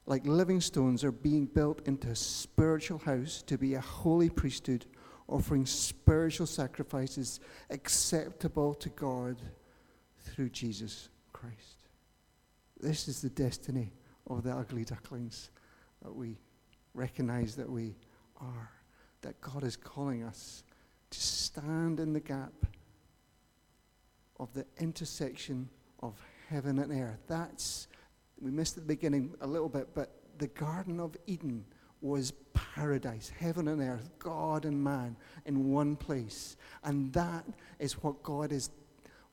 like 0.07 0.25
living 0.25 0.61
stones, 0.61 1.03
are 1.03 1.13
being 1.13 1.47
built 1.47 1.87
into 1.87 2.09
a 2.09 2.17
spiritual 2.17 2.99
house 2.99 3.43
to 3.43 3.59
be 3.59 3.75
a 3.75 3.81
holy 3.81 4.31
priesthood, 4.31 4.87
offering 5.29 5.67
spiritual 5.67 6.47
sacrifices 6.47 7.41
acceptable 7.71 8.73
to 8.75 8.89
God 8.91 9.43
through 10.37 10.51
Jesus 10.51 11.09
Christ. 11.33 11.79
This 12.79 13.09
is 13.09 13.23
the 13.23 13.31
destiny 13.31 13.91
of 14.29 14.43
the 14.43 14.51
ugly 14.51 14.85
ducklings 14.85 15.51
that 16.03 16.15
we 16.15 16.37
recognize 16.93 17.57
that 17.57 17.71
we 17.71 17.97
are, 18.39 18.71
that 19.23 19.41
God 19.41 19.65
is 19.65 19.77
calling 19.77 20.23
us 20.25 20.63
to 21.09 21.19
stand 21.19 22.01
in 22.01 22.13
the 22.13 22.21
gap 22.21 22.53
of 24.39 24.53
the 24.53 24.67
intersection 24.79 25.71
of 26.01 26.23
heaven 26.51 26.81
and 26.81 26.93
earth. 26.93 27.23
That's 27.29 27.89
we 28.39 28.51
missed 28.51 28.75
the 28.75 28.83
beginning 28.83 29.33
a 29.41 29.47
little 29.47 29.71
bit, 29.71 29.95
but 29.95 30.21
the 30.37 30.49
Garden 30.49 31.01
of 31.01 31.17
Eden 31.27 31.65
was 32.03 32.35
paradise, 32.53 33.33
heaven 33.39 33.69
and 33.69 33.81
earth, 33.81 34.11
God 34.19 34.67
and 34.67 34.85
man 34.85 35.17
in 35.47 35.71
one 35.71 35.97
place. 35.97 36.59
And 36.85 37.11
that 37.15 37.47
is 37.79 37.95
what 38.03 38.23
God 38.23 38.53
is 38.53 38.69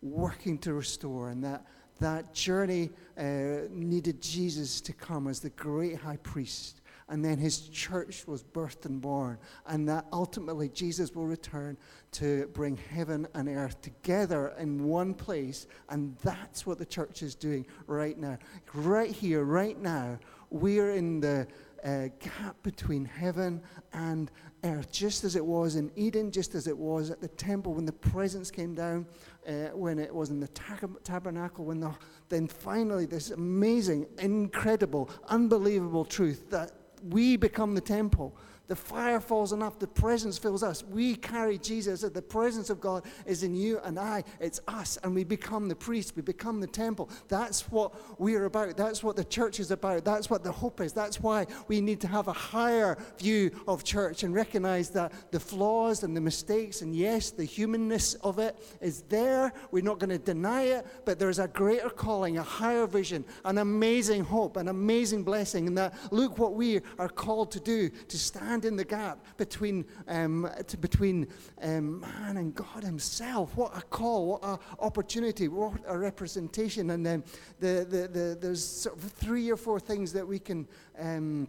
working 0.03 0.57
to 0.59 0.73
restore. 0.73 1.29
And 1.29 1.43
that, 1.43 1.65
that 1.99 2.33
journey 2.33 2.91
uh, 3.17 3.67
needed 3.69 4.21
Jesus 4.21 4.81
to 4.81 4.93
come 4.93 5.27
as 5.27 5.39
the 5.39 5.49
great 5.51 5.97
high 5.97 6.17
priest 6.17 6.81
and 7.09 7.23
then 7.23 7.37
his 7.37 7.67
church 7.69 8.25
was 8.27 8.43
birthed 8.43 8.85
and 8.85 9.01
born. 9.01 9.37
And 9.67 9.87
that 9.89 10.05
ultimately 10.11 10.69
Jesus 10.69 11.13
will 11.13 11.27
return 11.27 11.77
to 12.13 12.47
bring 12.53 12.77
heaven 12.77 13.27
and 13.33 13.47
earth 13.49 13.81
together 13.81 14.53
in 14.57 14.83
one 14.83 15.13
place. 15.13 15.67
And 15.89 16.15
that's 16.23 16.65
what 16.65 16.77
the 16.77 16.85
church 16.85 17.21
is 17.21 17.35
doing 17.35 17.65
right 17.87 18.17
now. 18.17 18.37
Right 18.73 19.11
here, 19.11 19.43
right 19.43 19.79
now, 19.79 20.17
we're 20.49 20.91
in 20.91 21.19
the 21.19 21.47
uh, 21.83 22.07
gap 22.19 22.55
between 22.63 23.05
heaven 23.05 23.61
and 23.93 24.31
earth, 24.63 24.91
just 24.91 25.23
as 25.23 25.35
it 25.35 25.45
was 25.45 25.75
in 25.75 25.91
Eden, 25.95 26.31
just 26.31 26.55
as 26.55 26.67
it 26.67 26.77
was 26.77 27.11
at 27.11 27.19
the 27.19 27.27
temple 27.29 27.73
when 27.73 27.85
the 27.85 27.91
presence 27.91 28.49
came 28.49 28.73
down, 28.73 29.05
uh, 29.47 29.67
when 29.73 29.99
it 29.99 30.13
was 30.13 30.29
in 30.29 30.39
the 30.39 30.47
tab- 30.49 31.03
tabernacle, 31.03 31.65
when 31.65 31.79
the, 31.79 31.93
then 32.29 32.47
finally 32.47 33.05
this 33.05 33.31
amazing, 33.31 34.07
incredible, 34.19 35.09
unbelievable 35.27 36.05
truth 36.05 36.49
that 36.49 36.71
we 37.09 37.35
become 37.35 37.75
the 37.75 37.81
temple. 37.81 38.35
The 38.69 38.75
fire 38.77 39.19
falls 39.19 39.51
on 39.51 39.61
us, 39.61 39.73
the 39.77 39.87
presence 39.87 40.37
fills 40.37 40.63
us. 40.63 40.83
We 40.83 41.15
carry 41.15 41.57
Jesus. 41.57 42.01
The 42.01 42.21
presence 42.21 42.69
of 42.69 42.79
God 42.79 43.03
is 43.25 43.43
in 43.43 43.55
you 43.55 43.79
and 43.83 43.99
I. 43.99 44.23
It's 44.39 44.61
us, 44.69 44.97
and 45.03 45.13
we 45.13 45.25
become 45.25 45.67
the 45.67 45.75
priest. 45.75 46.15
We 46.15 46.21
become 46.21 46.61
the 46.61 46.67
temple. 46.67 47.09
That's 47.27 47.69
what 47.69 47.93
we 48.19 48.35
are 48.35 48.45
about. 48.45 48.77
That's 48.77 49.03
what 49.03 49.17
the 49.17 49.25
church 49.25 49.59
is 49.59 49.71
about. 49.71 50.05
That's 50.05 50.29
what 50.29 50.45
the 50.45 50.51
hope 50.51 50.79
is. 50.79 50.93
That's 50.93 51.19
why 51.19 51.45
we 51.67 51.81
need 51.81 51.99
to 52.01 52.07
have 52.07 52.29
a 52.29 52.33
higher 52.33 52.97
view 53.17 53.51
of 53.67 53.83
church 53.83 54.23
and 54.23 54.33
recognize 54.33 54.89
that 54.91 55.11
the 55.31 55.41
flaws 55.41 56.03
and 56.03 56.15
the 56.15 56.21
mistakes, 56.21 56.81
and 56.81 56.95
yes, 56.95 57.31
the 57.31 57.43
humanness 57.43 58.13
of 58.15 58.39
it 58.39 58.57
is 58.79 59.01
there. 59.09 59.51
We're 59.71 59.83
not 59.83 59.99
going 59.99 60.11
to 60.11 60.17
deny 60.17 60.63
it, 60.63 60.87
but 61.03 61.19
there's 61.19 61.39
a 61.39 61.49
greater 61.49 61.89
calling, 61.89 62.37
a 62.37 62.43
higher 62.43 62.87
vision, 62.87 63.25
an 63.43 63.57
amazing 63.57 64.23
hope, 64.23 64.55
an 64.55 64.69
amazing 64.69 65.23
blessing. 65.23 65.67
And 65.67 65.77
that 65.77 65.93
look 66.11 66.37
what 66.37 66.53
we 66.53 66.79
are 66.97 67.09
called 67.09 67.51
to 67.51 67.59
do 67.59 67.89
to 67.89 68.17
stand 68.17 68.52
stand 68.53 68.65
in 68.65 68.75
the 68.75 68.85
gap 68.85 69.17
between, 69.37 69.83
um, 70.07 70.47
to, 70.67 70.77
between 70.77 71.27
um, 71.63 72.01
man 72.01 72.37
and 72.37 72.53
God 72.53 72.83
Himself. 72.83 73.57
What 73.57 73.75
a 73.75 73.81
call, 73.81 74.27
what 74.27 74.43
an 74.43 74.59
opportunity, 74.79 75.47
what 75.47 75.81
a 75.87 75.97
representation. 75.97 76.91
And 76.91 77.03
then 77.03 77.23
the, 77.59 77.87
the, 77.89 78.07
the, 78.07 78.37
there's 78.39 78.63
sort 78.63 78.95
of 78.95 79.03
three 79.03 79.51
or 79.51 79.57
four 79.57 79.79
things 79.79 80.13
that 80.13 80.27
we 80.27 80.37
can 80.37 80.67
um, 80.99 81.47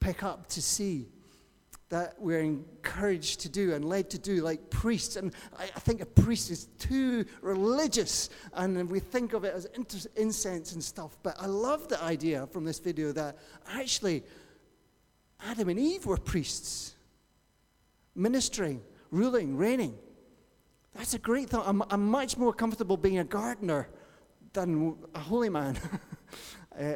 pick 0.00 0.22
up 0.22 0.46
to 0.48 0.62
see 0.62 1.08
that 1.90 2.14
we're 2.18 2.40
encouraged 2.40 3.40
to 3.40 3.50
do 3.50 3.74
and 3.74 3.84
led 3.84 4.08
to 4.10 4.18
do, 4.18 4.42
like 4.42 4.70
priests. 4.70 5.16
And 5.16 5.34
I, 5.58 5.64
I 5.64 5.80
think 5.80 6.00
a 6.00 6.06
priest 6.06 6.50
is 6.50 6.68
too 6.78 7.26
religious, 7.42 8.30
and 8.54 8.88
we 8.90 9.00
think 9.00 9.34
of 9.34 9.44
it 9.44 9.54
as 9.54 9.66
incense 10.16 10.72
and 10.72 10.82
stuff. 10.82 11.18
But 11.22 11.36
I 11.38 11.46
love 11.46 11.88
the 11.88 12.02
idea 12.02 12.46
from 12.46 12.64
this 12.64 12.78
video 12.78 13.12
that 13.12 13.36
actually 13.70 14.22
Adam 15.46 15.68
and 15.68 15.78
Eve 15.78 16.06
were 16.06 16.16
priests, 16.16 16.94
ministering, 18.14 18.82
ruling, 19.10 19.56
reigning. 19.56 19.96
That's 20.94 21.14
a 21.14 21.18
great 21.18 21.50
thought. 21.50 21.66
I'm, 21.66 21.82
I'm 21.90 22.08
much 22.10 22.36
more 22.36 22.52
comfortable 22.52 22.96
being 22.96 23.18
a 23.18 23.24
gardener 23.24 23.88
than 24.52 24.96
a 25.14 25.20
holy 25.20 25.48
man. 25.48 25.78
uh, 26.78 26.94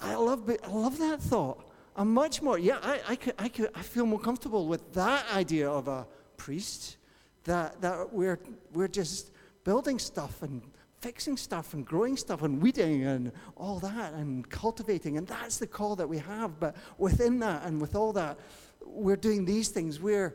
I, 0.00 0.14
love, 0.14 0.50
I 0.62 0.68
love 0.68 0.98
that 0.98 1.20
thought. 1.20 1.70
I'm 1.96 2.12
much 2.12 2.42
more, 2.42 2.58
yeah, 2.58 2.78
I, 2.82 3.00
I, 3.08 3.16
could, 3.16 3.34
I, 3.38 3.48
could, 3.48 3.70
I 3.74 3.82
feel 3.82 4.06
more 4.06 4.18
comfortable 4.18 4.66
with 4.66 4.92
that 4.94 5.26
idea 5.34 5.70
of 5.70 5.88
a 5.88 6.06
priest, 6.36 6.96
that, 7.44 7.80
that 7.80 8.12
we're, 8.12 8.40
we're 8.72 8.88
just 8.88 9.30
building 9.64 9.98
stuff 9.98 10.42
and 10.42 10.62
fixing 11.02 11.36
stuff 11.36 11.74
and 11.74 11.84
growing 11.84 12.16
stuff 12.16 12.42
and 12.42 12.62
weeding 12.62 13.04
and 13.04 13.32
all 13.56 13.80
that 13.80 14.14
and 14.14 14.48
cultivating. 14.48 15.18
And 15.18 15.26
that's 15.26 15.58
the 15.58 15.66
call 15.66 15.96
that 15.96 16.08
we 16.08 16.18
have. 16.18 16.58
But 16.58 16.76
within 16.96 17.40
that 17.40 17.64
and 17.64 17.80
with 17.80 17.94
all 17.94 18.12
that, 18.14 18.38
we're 18.84 19.16
doing 19.16 19.44
these 19.44 19.68
things. 19.68 20.00
We're 20.00 20.34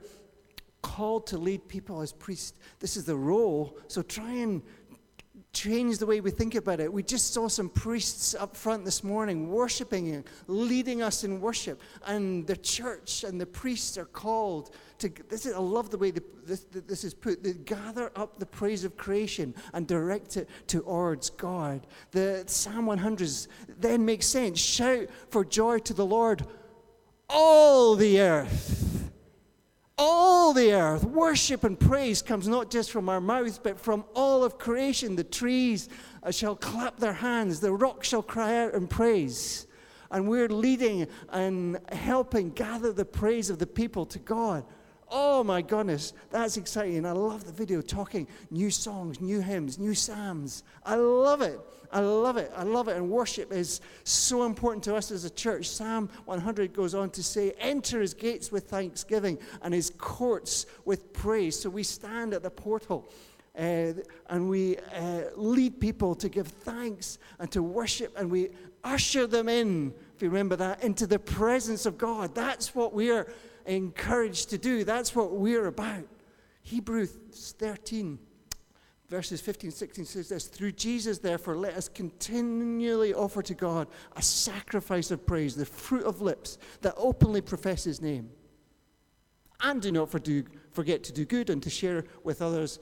called 0.81 1.25
to 1.27 1.37
lead 1.37 1.67
people 1.67 2.01
as 2.01 2.11
priests. 2.11 2.53
This 2.79 2.97
is 2.97 3.05
the 3.05 3.15
role. 3.15 3.77
So 3.87 4.01
try 4.01 4.31
and 4.31 4.61
change 5.53 5.97
the 5.97 6.05
way 6.05 6.21
we 6.21 6.29
think 6.29 6.55
about 6.55 6.79
it. 6.79 6.91
We 6.91 7.03
just 7.03 7.33
saw 7.33 7.47
some 7.47 7.69
priests 7.69 8.35
up 8.35 8.55
front 8.55 8.85
this 8.85 9.03
morning 9.03 9.49
worshiping 9.49 10.13
and 10.13 10.23
leading 10.47 11.01
us 11.01 11.23
in 11.23 11.41
worship. 11.41 11.81
And 12.05 12.45
the 12.45 12.57
church 12.57 13.23
and 13.23 13.39
the 13.41 13.45
priests 13.45 13.97
are 13.97 14.05
called 14.05 14.69
to, 14.99 15.11
this 15.29 15.45
is, 15.45 15.53
I 15.53 15.59
love 15.59 15.89
the 15.89 15.97
way 15.97 16.11
the, 16.11 16.23
this, 16.45 16.65
this 16.71 17.03
is 17.03 17.13
put, 17.13 17.43
they 17.43 17.53
gather 17.53 18.11
up 18.15 18.39
the 18.39 18.45
praise 18.45 18.83
of 18.83 18.97
creation 18.97 19.55
and 19.73 19.87
direct 19.87 20.37
it 20.37 20.49
towards 20.67 21.29
God. 21.31 21.87
The 22.11 22.43
Psalm 22.47 22.85
100s 22.85 23.47
then 23.79 24.05
makes 24.05 24.27
sense. 24.27 24.59
Shout 24.59 25.07
for 25.29 25.43
joy 25.43 25.79
to 25.79 25.93
the 25.93 26.05
Lord, 26.05 26.45
all 27.29 27.95
the 27.95 28.21
earth 28.21 28.87
all 29.97 30.53
the 30.53 30.73
earth. 30.73 31.03
Worship 31.03 31.63
and 31.63 31.79
praise 31.79 32.21
comes 32.21 32.47
not 32.47 32.69
just 32.69 32.91
from 32.91 33.09
our 33.09 33.21
mouths, 33.21 33.59
but 33.61 33.79
from 33.79 34.05
all 34.13 34.43
of 34.43 34.57
creation. 34.57 35.15
The 35.15 35.23
trees 35.23 35.89
uh, 36.23 36.31
shall 36.31 36.55
clap 36.55 36.97
their 36.97 37.13
hands, 37.13 37.59
the 37.59 37.71
rocks 37.73 38.07
shall 38.07 38.23
cry 38.23 38.57
out 38.63 38.73
in 38.73 38.87
praise. 38.87 39.67
And 40.09 40.29
we're 40.29 40.47
leading 40.47 41.07
and 41.29 41.79
helping 41.91 42.51
gather 42.51 42.93
the 42.93 43.05
praise 43.05 43.49
of 43.49 43.59
the 43.59 43.67
people 43.67 44.05
to 44.05 44.19
God. 44.19 44.63
Oh 45.09 45.41
my 45.41 45.61
goodness, 45.61 46.11
that's 46.31 46.57
exciting. 46.57 47.05
I 47.05 47.13
love 47.13 47.45
the 47.45 47.53
video 47.53 47.81
talking 47.81 48.27
new 48.51 48.69
songs, 48.69 49.21
new 49.21 49.39
hymns, 49.39 49.79
new 49.79 49.93
psalms. 49.93 50.63
I 50.85 50.95
love 50.95 51.41
it. 51.41 51.59
I 51.93 52.01
love 52.01 52.35
it. 52.35 52.51
I 52.53 52.63
love 52.63 52.89
it. 52.89 52.97
And 52.97 53.09
worship 53.09 53.53
is 53.53 53.79
so 54.03 54.43
important 54.43 54.83
to 54.85 54.95
us 54.95 55.09
as 55.09 55.23
a 55.23 55.29
church. 55.29 55.69
Psalm 55.69 56.09
100 56.25 56.73
goes 56.73 56.93
on 56.93 57.09
to 57.11 57.23
say, 57.23 57.53
Enter 57.59 58.01
his 58.01 58.13
gates 58.13 58.51
with 58.51 58.65
thanksgiving 58.65 59.37
and 59.61 59.73
his 59.73 59.93
courts 59.97 60.65
with 60.83 61.13
praise. 61.13 61.57
So 61.57 61.69
we 61.69 61.83
stand 61.83 62.33
at 62.33 62.43
the 62.43 62.51
portal. 62.51 63.09
Uh, 63.57 63.93
and 64.29 64.49
we 64.49 64.77
uh, 64.93 65.21
lead 65.35 65.79
people 65.79 66.13
to 66.13 66.29
give 66.29 66.47
thanks 66.47 67.17
and 67.39 67.49
to 67.51 67.63
worship, 67.63 68.13
and 68.15 68.29
we 68.29 68.49
usher 68.83 69.25
them 69.25 69.49
in, 69.49 69.91
if 70.15 70.21
you 70.21 70.29
remember 70.29 70.55
that, 70.55 70.83
into 70.83 71.07
the 71.07 71.17
presence 71.17 71.87
of 71.87 71.97
God. 71.97 72.35
That's 72.35 72.75
what 72.75 72.93
we're 72.93 73.33
encouraged 73.67 74.49
to 74.49 74.57
do. 74.57 74.83
That's 74.83 75.15
what 75.15 75.33
we're 75.33 75.67
about. 75.67 76.05
Hebrews 76.63 77.55
13, 77.59 78.19
verses 79.09 79.39
15 79.39 79.71
16 79.71 80.05
says 80.05 80.29
this 80.29 80.47
Through 80.47 80.73
Jesus, 80.73 81.19
therefore, 81.19 81.55
let 81.55 81.75
us 81.75 81.87
continually 81.87 83.13
offer 83.13 83.41
to 83.41 83.53
God 83.53 83.87
a 84.15 84.21
sacrifice 84.21 85.11
of 85.11 85.25
praise, 85.25 85.55
the 85.55 85.65
fruit 85.65 86.05
of 86.05 86.21
lips 86.21 86.57
that 86.81 86.93
openly 86.97 87.41
profess 87.41 87.83
his 87.83 88.01
name. 88.01 88.29
And 89.61 89.81
do 89.81 89.91
not 89.91 90.09
forget 90.09 91.03
to 91.03 91.13
do 91.13 91.25
good 91.25 91.49
and 91.49 91.63
to 91.63 91.69
share 91.69 92.05
with 92.23 92.41
others, 92.41 92.79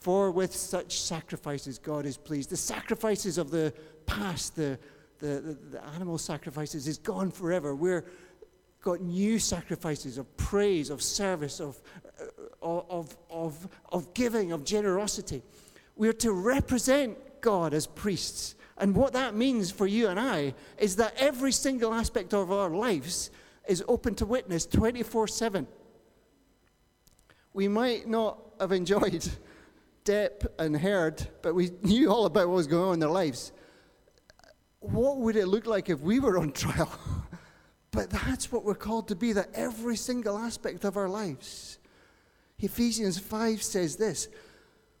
for 0.00 0.30
with 0.30 0.54
such 0.54 1.00
sacrifices 1.00 1.78
God 1.78 2.06
is 2.06 2.16
pleased. 2.16 2.50
The 2.50 2.56
sacrifices 2.56 3.38
of 3.38 3.50
the 3.50 3.72
past, 4.06 4.56
the, 4.56 4.78
the, 5.18 5.26
the, 5.26 5.58
the 5.72 5.84
animal 5.94 6.18
sacrifices, 6.18 6.86
is 6.86 6.98
gone 6.98 7.30
forever. 7.30 7.74
We're 7.74 8.04
got 8.82 9.00
new 9.00 9.38
sacrifices 9.38 10.18
of 10.18 10.36
praise, 10.36 10.90
of 10.90 11.00
service, 11.00 11.60
of, 11.60 11.80
uh, 12.20 12.66
of, 12.90 13.16
of, 13.30 13.68
of 13.90 14.12
giving, 14.12 14.52
of 14.52 14.64
generosity. 14.64 15.42
We're 15.96 16.12
to 16.14 16.32
represent 16.32 17.16
God 17.40 17.74
as 17.74 17.86
priests. 17.86 18.56
And 18.78 18.96
what 18.96 19.12
that 19.12 19.34
means 19.34 19.70
for 19.70 19.86
you 19.86 20.08
and 20.08 20.18
I 20.18 20.54
is 20.78 20.96
that 20.96 21.14
every 21.16 21.52
single 21.52 21.94
aspect 21.94 22.34
of 22.34 22.50
our 22.50 22.70
lives 22.70 23.30
is 23.68 23.84
open 23.86 24.16
to 24.16 24.26
witness 24.26 24.66
24 24.66 25.28
7. 25.28 25.66
We 27.54 27.68
might 27.68 28.08
not 28.08 28.40
have 28.58 28.72
enjoyed 28.72 29.28
Depp 30.04 30.46
and 30.58 30.76
Heard, 30.76 31.28
but 31.42 31.54
we 31.54 31.70
knew 31.82 32.10
all 32.10 32.26
about 32.26 32.48
what 32.48 32.56
was 32.56 32.66
going 32.66 32.88
on 32.88 32.94
in 32.94 33.00
their 33.00 33.08
lives. 33.10 33.52
What 34.80 35.18
would 35.18 35.36
it 35.36 35.46
look 35.46 35.66
like 35.66 35.88
if 35.88 36.00
we 36.00 36.18
were 36.18 36.38
on 36.38 36.50
trial? 36.52 36.90
But 37.92 38.10
that's 38.10 38.50
what 38.50 38.64
we're 38.64 38.74
called 38.74 39.08
to 39.08 39.14
be, 39.14 39.32
that 39.32 39.50
every 39.54 39.96
single 39.96 40.38
aspect 40.38 40.84
of 40.84 40.96
our 40.96 41.08
lives. 41.08 41.78
Ephesians 42.58 43.18
5 43.18 43.62
says 43.62 43.96
this 43.96 44.28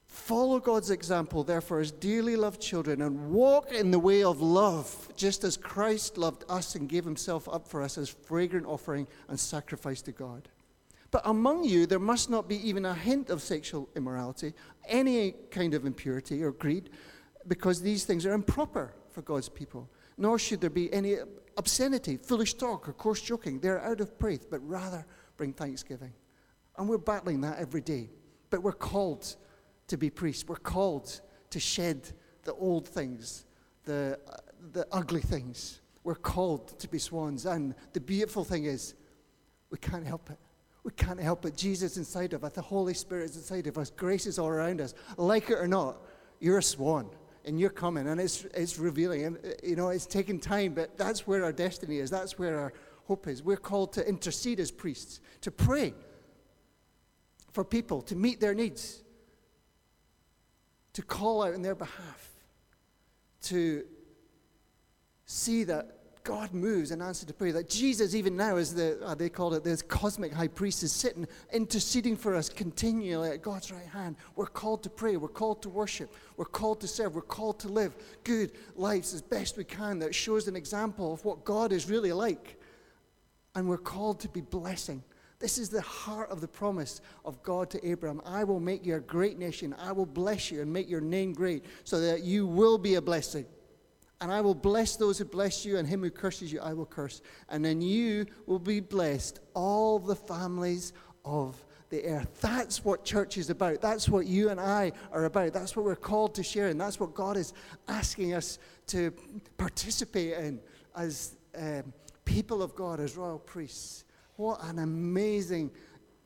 Follow 0.06 0.60
God's 0.60 0.90
example, 0.90 1.42
therefore, 1.42 1.80
as 1.80 1.90
dearly 1.90 2.36
loved 2.36 2.60
children, 2.60 3.00
and 3.00 3.30
walk 3.30 3.72
in 3.72 3.90
the 3.90 3.98
way 3.98 4.22
of 4.22 4.42
love, 4.42 5.08
just 5.16 5.42
as 5.42 5.56
Christ 5.56 6.18
loved 6.18 6.44
us 6.50 6.74
and 6.74 6.86
gave 6.86 7.04
himself 7.04 7.48
up 7.48 7.66
for 7.66 7.80
us 7.80 7.96
as 7.96 8.10
fragrant 8.10 8.66
offering 8.66 9.08
and 9.28 9.40
sacrifice 9.40 10.02
to 10.02 10.12
God. 10.12 10.50
But 11.10 11.22
among 11.24 11.64
you, 11.64 11.86
there 11.86 11.98
must 11.98 12.28
not 12.28 12.46
be 12.46 12.56
even 12.68 12.84
a 12.84 12.94
hint 12.94 13.30
of 13.30 13.40
sexual 13.40 13.88
immorality, 13.96 14.52
any 14.86 15.32
kind 15.50 15.72
of 15.72 15.86
impurity 15.86 16.42
or 16.42 16.52
greed, 16.52 16.90
because 17.48 17.80
these 17.80 18.04
things 18.04 18.26
are 18.26 18.34
improper 18.34 18.92
for 19.12 19.22
God's 19.22 19.48
people. 19.48 19.88
Nor 20.16 20.38
should 20.38 20.60
there 20.60 20.70
be 20.70 20.92
any 20.92 21.16
obscenity, 21.56 22.16
foolish 22.16 22.54
talk, 22.54 22.88
or 22.88 22.92
coarse 22.92 23.20
joking. 23.20 23.60
They're 23.60 23.82
out 23.82 24.00
of 24.00 24.18
breath, 24.18 24.50
but 24.50 24.66
rather 24.66 25.06
bring 25.36 25.52
thanksgiving. 25.52 26.12
And 26.76 26.88
we're 26.88 26.98
battling 26.98 27.40
that 27.42 27.58
every 27.58 27.80
day. 27.80 28.10
But 28.50 28.62
we're 28.62 28.72
called 28.72 29.36
to 29.88 29.96
be 29.96 30.10
priests. 30.10 30.44
We're 30.46 30.56
called 30.56 31.20
to 31.50 31.60
shed 31.60 32.10
the 32.44 32.54
old 32.54 32.88
things, 32.88 33.44
the, 33.84 34.18
uh, 34.28 34.36
the 34.72 34.86
ugly 34.92 35.20
things. 35.20 35.80
We're 36.04 36.14
called 36.14 36.78
to 36.78 36.88
be 36.88 36.98
swans. 36.98 37.46
And 37.46 37.74
the 37.92 38.00
beautiful 38.00 38.44
thing 38.44 38.64
is, 38.64 38.94
we 39.70 39.78
can't 39.78 40.06
help 40.06 40.30
it. 40.30 40.38
We 40.84 40.90
can't 40.92 41.20
help 41.20 41.44
it. 41.46 41.56
Jesus 41.56 41.96
inside 41.96 42.32
of 42.32 42.42
us, 42.42 42.52
the 42.52 42.62
Holy 42.62 42.94
Spirit 42.94 43.30
is 43.30 43.36
inside 43.36 43.66
of 43.66 43.78
us, 43.78 43.90
grace 43.90 44.26
is 44.26 44.38
all 44.38 44.48
around 44.48 44.80
us. 44.80 44.94
Like 45.16 45.48
it 45.50 45.54
or 45.54 45.68
not, 45.68 45.98
you're 46.40 46.58
a 46.58 46.62
swan 46.62 47.08
and 47.44 47.58
you're 47.58 47.70
coming, 47.70 48.08
and 48.08 48.20
it's, 48.20 48.44
it's 48.54 48.78
revealing. 48.78 49.24
And, 49.24 49.36
uh, 49.38 49.48
you 49.62 49.76
know, 49.76 49.88
it's 49.88 50.06
taking 50.06 50.38
time, 50.38 50.74
but 50.74 50.96
that's 50.96 51.26
where 51.26 51.44
our 51.44 51.52
destiny 51.52 51.98
is. 51.98 52.10
That's 52.10 52.38
where 52.38 52.58
our 52.58 52.72
hope 53.06 53.26
is. 53.26 53.42
We're 53.42 53.56
called 53.56 53.92
to 53.94 54.08
intercede 54.08 54.60
as 54.60 54.70
priests, 54.70 55.20
to 55.40 55.50
pray 55.50 55.94
for 57.52 57.64
people, 57.64 58.02
to 58.02 58.16
meet 58.16 58.40
their 58.40 58.54
needs, 58.54 59.02
to 60.94 61.02
call 61.02 61.42
out 61.42 61.54
in 61.54 61.62
their 61.62 61.74
behalf, 61.74 62.30
to 63.42 63.84
see 65.26 65.64
that 65.64 66.01
God 66.24 66.54
moves 66.54 66.90
in 66.90 67.02
answer 67.02 67.26
to 67.26 67.34
prayer. 67.34 67.52
That 67.52 67.68
Jesus, 67.68 68.14
even 68.14 68.36
now, 68.36 68.56
as 68.56 68.74
the, 68.74 68.98
uh, 69.04 69.14
they 69.14 69.28
call 69.28 69.54
it, 69.54 69.64
this 69.64 69.82
cosmic 69.82 70.32
high 70.32 70.48
priest, 70.48 70.82
is 70.82 70.92
sitting, 70.92 71.26
interceding 71.52 72.16
for 72.16 72.34
us 72.34 72.48
continually 72.48 73.30
at 73.30 73.42
God's 73.42 73.72
right 73.72 73.86
hand. 73.86 74.16
We're 74.36 74.46
called 74.46 74.82
to 74.84 74.90
pray. 74.90 75.16
We're 75.16 75.28
called 75.28 75.62
to 75.62 75.68
worship. 75.68 76.14
We're 76.36 76.44
called 76.44 76.80
to 76.82 76.88
serve. 76.88 77.14
We're 77.14 77.22
called 77.22 77.58
to 77.60 77.68
live 77.68 77.94
good 78.24 78.52
lives 78.76 79.14
as 79.14 79.22
best 79.22 79.56
we 79.56 79.64
can 79.64 79.98
that 80.00 80.14
shows 80.14 80.48
an 80.48 80.56
example 80.56 81.12
of 81.12 81.24
what 81.24 81.44
God 81.44 81.72
is 81.72 81.90
really 81.90 82.12
like. 82.12 82.60
And 83.54 83.68
we're 83.68 83.78
called 83.78 84.20
to 84.20 84.28
be 84.28 84.40
blessing. 84.40 85.02
This 85.42 85.58
is 85.58 85.68
the 85.70 85.82
heart 85.82 86.30
of 86.30 86.40
the 86.40 86.46
promise 86.46 87.00
of 87.24 87.42
God 87.42 87.68
to 87.70 87.84
Abraham. 87.86 88.22
I 88.24 88.44
will 88.44 88.60
make 88.60 88.86
you 88.86 88.94
a 88.94 89.00
great 89.00 89.40
nation. 89.40 89.74
I 89.76 89.90
will 89.90 90.06
bless 90.06 90.52
you 90.52 90.62
and 90.62 90.72
make 90.72 90.88
your 90.88 91.00
name 91.00 91.32
great 91.32 91.64
so 91.82 92.00
that 92.00 92.22
you 92.22 92.46
will 92.46 92.78
be 92.78 92.94
a 92.94 93.02
blessing. 93.02 93.44
And 94.22 94.32
I 94.32 94.40
will 94.40 94.54
bless 94.54 94.94
those 94.94 95.18
who 95.18 95.24
bless 95.24 95.64
you, 95.64 95.78
and 95.78 95.88
him 95.88 96.00
who 96.00 96.10
curses 96.10 96.52
you, 96.52 96.60
I 96.60 96.74
will 96.74 96.86
curse. 96.86 97.22
And 97.48 97.64
then 97.64 97.80
you 97.80 98.26
will 98.46 98.60
be 98.60 98.78
blessed, 98.78 99.40
all 99.52 99.98
the 99.98 100.14
families 100.14 100.92
of 101.24 101.62
the 101.90 102.04
earth. 102.04 102.40
That's 102.40 102.84
what 102.84 103.04
church 103.04 103.36
is 103.36 103.50
about. 103.50 103.80
That's 103.80 104.08
what 104.08 104.26
you 104.26 104.50
and 104.50 104.60
I 104.60 104.92
are 105.10 105.24
about. 105.24 105.52
That's 105.52 105.74
what 105.74 105.84
we're 105.84 105.96
called 105.96 106.36
to 106.36 106.44
share, 106.44 106.68
and 106.68 106.80
that's 106.80 107.00
what 107.00 107.14
God 107.14 107.36
is 107.36 107.52
asking 107.88 108.32
us 108.34 108.60
to 108.86 109.10
participate 109.58 110.34
in 110.34 110.60
as 110.94 111.36
um, 111.58 111.92
people 112.24 112.62
of 112.62 112.76
God, 112.76 113.00
as 113.00 113.16
royal 113.16 113.40
priests. 113.40 114.04
What 114.36 114.62
an 114.62 114.78
amazing, 114.78 115.72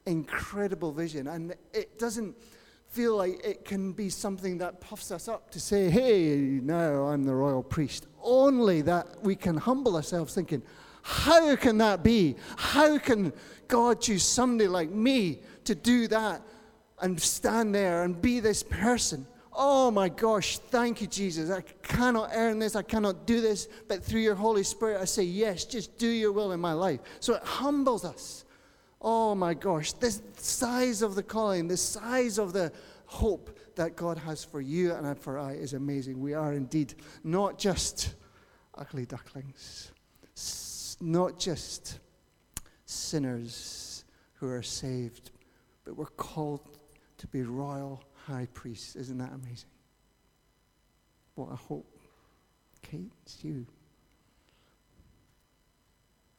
incredible 0.04 0.92
vision. 0.92 1.28
And 1.28 1.54
it 1.72 1.98
doesn't 1.98 2.36
feel 2.88 3.16
like 3.16 3.44
it 3.44 3.64
can 3.64 3.92
be 3.92 4.08
something 4.08 4.58
that 4.58 4.80
puffs 4.80 5.10
us 5.10 5.28
up 5.28 5.50
to 5.50 5.60
say, 5.60 5.90
hey, 5.90 6.36
now 6.62 7.06
I'm 7.08 7.24
the 7.24 7.34
royal 7.34 7.62
priest. 7.62 8.06
Only 8.22 8.82
that 8.82 9.22
we 9.22 9.36
can 9.36 9.56
humble 9.56 9.96
ourselves 9.96 10.34
thinking, 10.34 10.62
how 11.02 11.54
can 11.56 11.78
that 11.78 12.02
be? 12.02 12.36
How 12.56 12.98
can 12.98 13.32
God 13.68 14.00
choose 14.00 14.24
somebody 14.24 14.66
like 14.66 14.90
me 14.90 15.40
to 15.64 15.74
do 15.74 16.08
that 16.08 16.42
and 17.00 17.20
stand 17.20 17.74
there 17.74 18.02
and 18.02 18.20
be 18.20 18.40
this 18.40 18.62
person? 18.62 19.26
Oh 19.52 19.90
my 19.90 20.08
gosh, 20.08 20.58
thank 20.58 21.00
you, 21.00 21.06
Jesus. 21.06 21.50
I 21.50 21.62
cannot 21.82 22.30
earn 22.34 22.58
this, 22.58 22.76
I 22.76 22.82
cannot 22.82 23.26
do 23.26 23.40
this, 23.40 23.68
but 23.88 24.02
through 24.02 24.20
your 24.20 24.34
Holy 24.34 24.62
Spirit, 24.62 25.00
I 25.00 25.04
say, 25.04 25.22
yes, 25.22 25.64
just 25.64 25.96
do 25.96 26.08
your 26.08 26.32
will 26.32 26.52
in 26.52 26.60
my 26.60 26.72
life. 26.72 27.00
So 27.20 27.34
it 27.34 27.42
humbles 27.42 28.04
us. 28.04 28.44
Oh 29.08 29.36
my 29.36 29.54
gosh, 29.54 29.92
the 29.92 30.10
size 30.36 31.00
of 31.00 31.14
the 31.14 31.22
calling, 31.22 31.68
the 31.68 31.76
size 31.76 32.38
of 32.38 32.52
the 32.52 32.72
hope 33.04 33.56
that 33.76 33.94
God 33.94 34.18
has 34.18 34.44
for 34.44 34.60
you 34.60 34.92
and 34.92 35.16
for 35.16 35.38
I 35.38 35.52
is 35.52 35.74
amazing. 35.74 36.20
We 36.20 36.34
are 36.34 36.52
indeed 36.52 36.94
not 37.22 37.56
just 37.56 38.16
ugly 38.74 39.06
ducklings, 39.06 39.92
not 41.00 41.38
just 41.38 42.00
sinners 42.84 44.04
who 44.34 44.48
are 44.48 44.60
saved, 44.60 45.30
but 45.84 45.96
we're 45.96 46.06
called 46.06 46.76
to 47.18 47.28
be 47.28 47.42
royal 47.42 48.02
high 48.26 48.48
priests. 48.54 48.96
Isn't 48.96 49.18
that 49.18 49.30
amazing? 49.32 49.70
What 51.36 51.52
a 51.52 51.56
hope. 51.56 52.00
Kate, 52.82 53.12
it's 53.22 53.44
you 53.44 53.66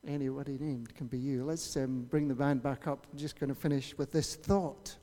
anybody 0.08 0.58
named 0.60 0.96
can 0.96 1.08
be 1.08 1.18
you. 1.18 1.44
Let's 1.44 1.76
um, 1.76 2.08
bring 2.10 2.28
the 2.28 2.34
band 2.34 2.64
back 2.64 2.88
up. 2.88 3.06
I'm 3.12 3.20
just 3.20 3.40
going 3.40 3.50
to 3.50 3.56
finish 3.56 3.98
with 3.98 4.12
this 4.12 4.36
thought. 4.36 4.96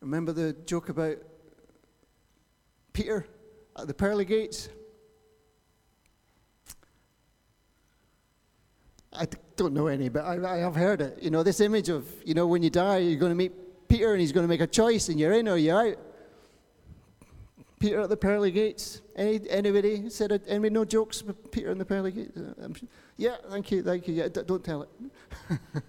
Remember 0.00 0.32
the 0.32 0.54
joke 0.64 0.88
about 0.88 1.16
Peter 2.92 3.26
at 3.78 3.86
the 3.86 3.94
pearly 3.94 4.24
gates? 4.24 4.70
I 9.12 9.26
don't 9.56 9.74
know 9.74 9.88
any, 9.88 10.08
but 10.08 10.24
I, 10.24 10.54
I 10.54 10.58
have 10.58 10.74
heard 10.74 11.02
it. 11.02 11.18
You 11.20 11.30
know, 11.30 11.42
this 11.42 11.60
image 11.60 11.88
of, 11.88 12.06
you 12.24 12.32
know, 12.32 12.46
when 12.46 12.62
you 12.62 12.70
die, 12.70 12.98
you're 12.98 13.18
going 13.18 13.32
to 13.32 13.36
meet 13.36 13.52
Peter 13.88 14.12
and 14.12 14.20
he's 14.20 14.32
going 14.32 14.44
to 14.44 14.48
make 14.48 14.60
a 14.60 14.66
choice 14.66 15.08
and 15.08 15.20
you're 15.20 15.32
in 15.32 15.48
or 15.48 15.56
you're 15.56 15.88
out. 15.88 15.98
Peter 17.80 18.00
at 18.00 18.10
the 18.10 18.16
pearly 18.16 18.50
gates. 18.50 19.00
Any, 19.16 19.40
anybody 19.48 20.10
said 20.10 20.30
it? 20.30 20.46
Know 20.46 20.84
jokes 20.84 21.22
about 21.22 21.50
Peter 21.50 21.70
and 21.70 21.80
the 21.80 21.84
pearly 21.84 22.12
gates? 22.12 22.38
Yeah, 23.16 23.36
thank 23.48 23.72
you, 23.72 23.82
thank 23.82 24.06
you. 24.06 24.14
Yeah, 24.14 24.28
don't 24.28 24.62
tell 24.62 24.82
it. 24.82 24.88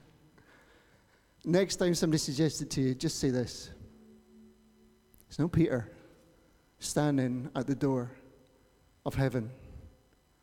Next 1.46 1.76
time 1.76 1.94
somebody 1.94 2.20
suggests 2.20 2.62
it 2.62 2.70
to 2.72 2.82
you, 2.82 2.96
just 2.96 3.20
say 3.20 3.30
this. 3.30 3.72
It's 5.28 5.38
no 5.38 5.50
Peter 5.50 5.92
standing 6.80 7.50
at 7.56 7.68
the 7.68 7.76
door 7.76 8.12
of 9.06 9.14
heaven, 9.14 9.52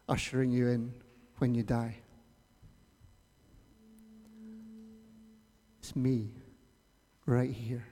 ushering 0.08 0.50
you 0.50 0.68
in 0.68 0.92
when 1.38 1.54
you 1.54 1.62
die. 1.62 1.96
It's 5.78 5.96
me 5.96 6.28
right 7.24 7.50
here, 7.50 7.86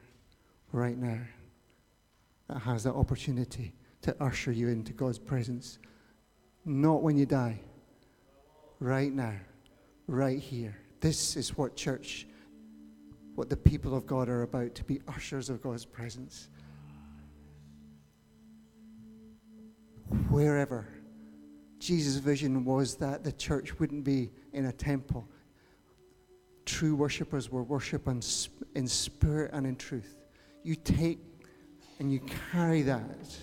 right 0.72 0.98
now, 0.98 1.20
that 2.48 2.58
has 2.58 2.84
that 2.84 2.94
opportunity 2.94 3.72
to 4.02 4.22
usher 4.22 4.52
you 4.52 4.68
into 4.68 4.92
God's 4.92 5.18
presence. 5.18 5.78
Not 6.64 7.02
when 7.02 7.16
you 7.16 7.26
die, 7.26 7.60
right 8.80 9.12
now, 9.12 9.34
right 10.06 10.38
here. 10.38 10.76
This 11.00 11.36
is 11.36 11.56
what 11.56 11.76
church, 11.76 12.26
what 13.34 13.48
the 13.48 13.56
people 13.56 13.94
of 13.96 14.06
God 14.06 14.28
are 14.28 14.42
about 14.42 14.74
to 14.76 14.84
be 14.84 15.00
ushers 15.08 15.50
of 15.50 15.62
God's 15.62 15.84
presence. 15.84 16.48
Wherever. 20.28 20.88
Jesus' 21.78 22.16
vision 22.16 22.64
was 22.64 22.96
that 22.96 23.22
the 23.22 23.32
church 23.32 23.78
wouldn't 23.78 24.04
be 24.04 24.30
in 24.52 24.66
a 24.66 24.72
temple. 24.72 25.28
True 26.64 26.96
worshippers 26.96 27.50
were 27.50 27.62
worship 27.62 28.08
in 28.08 28.22
in 28.74 28.88
spirit 28.88 29.50
and 29.52 29.66
in 29.66 29.76
truth. 29.76 30.18
You 30.64 30.74
take 30.74 31.35
and 31.98 32.12
you 32.12 32.20
carry 32.52 32.82
that 32.82 33.36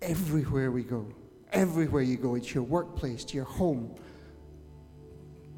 everywhere 0.00 0.70
we 0.70 0.82
go. 0.82 1.06
Everywhere 1.52 2.02
you 2.02 2.16
go, 2.16 2.34
it's 2.34 2.54
your 2.54 2.64
workplace, 2.64 3.24
to 3.26 3.36
your 3.36 3.44
home, 3.44 3.94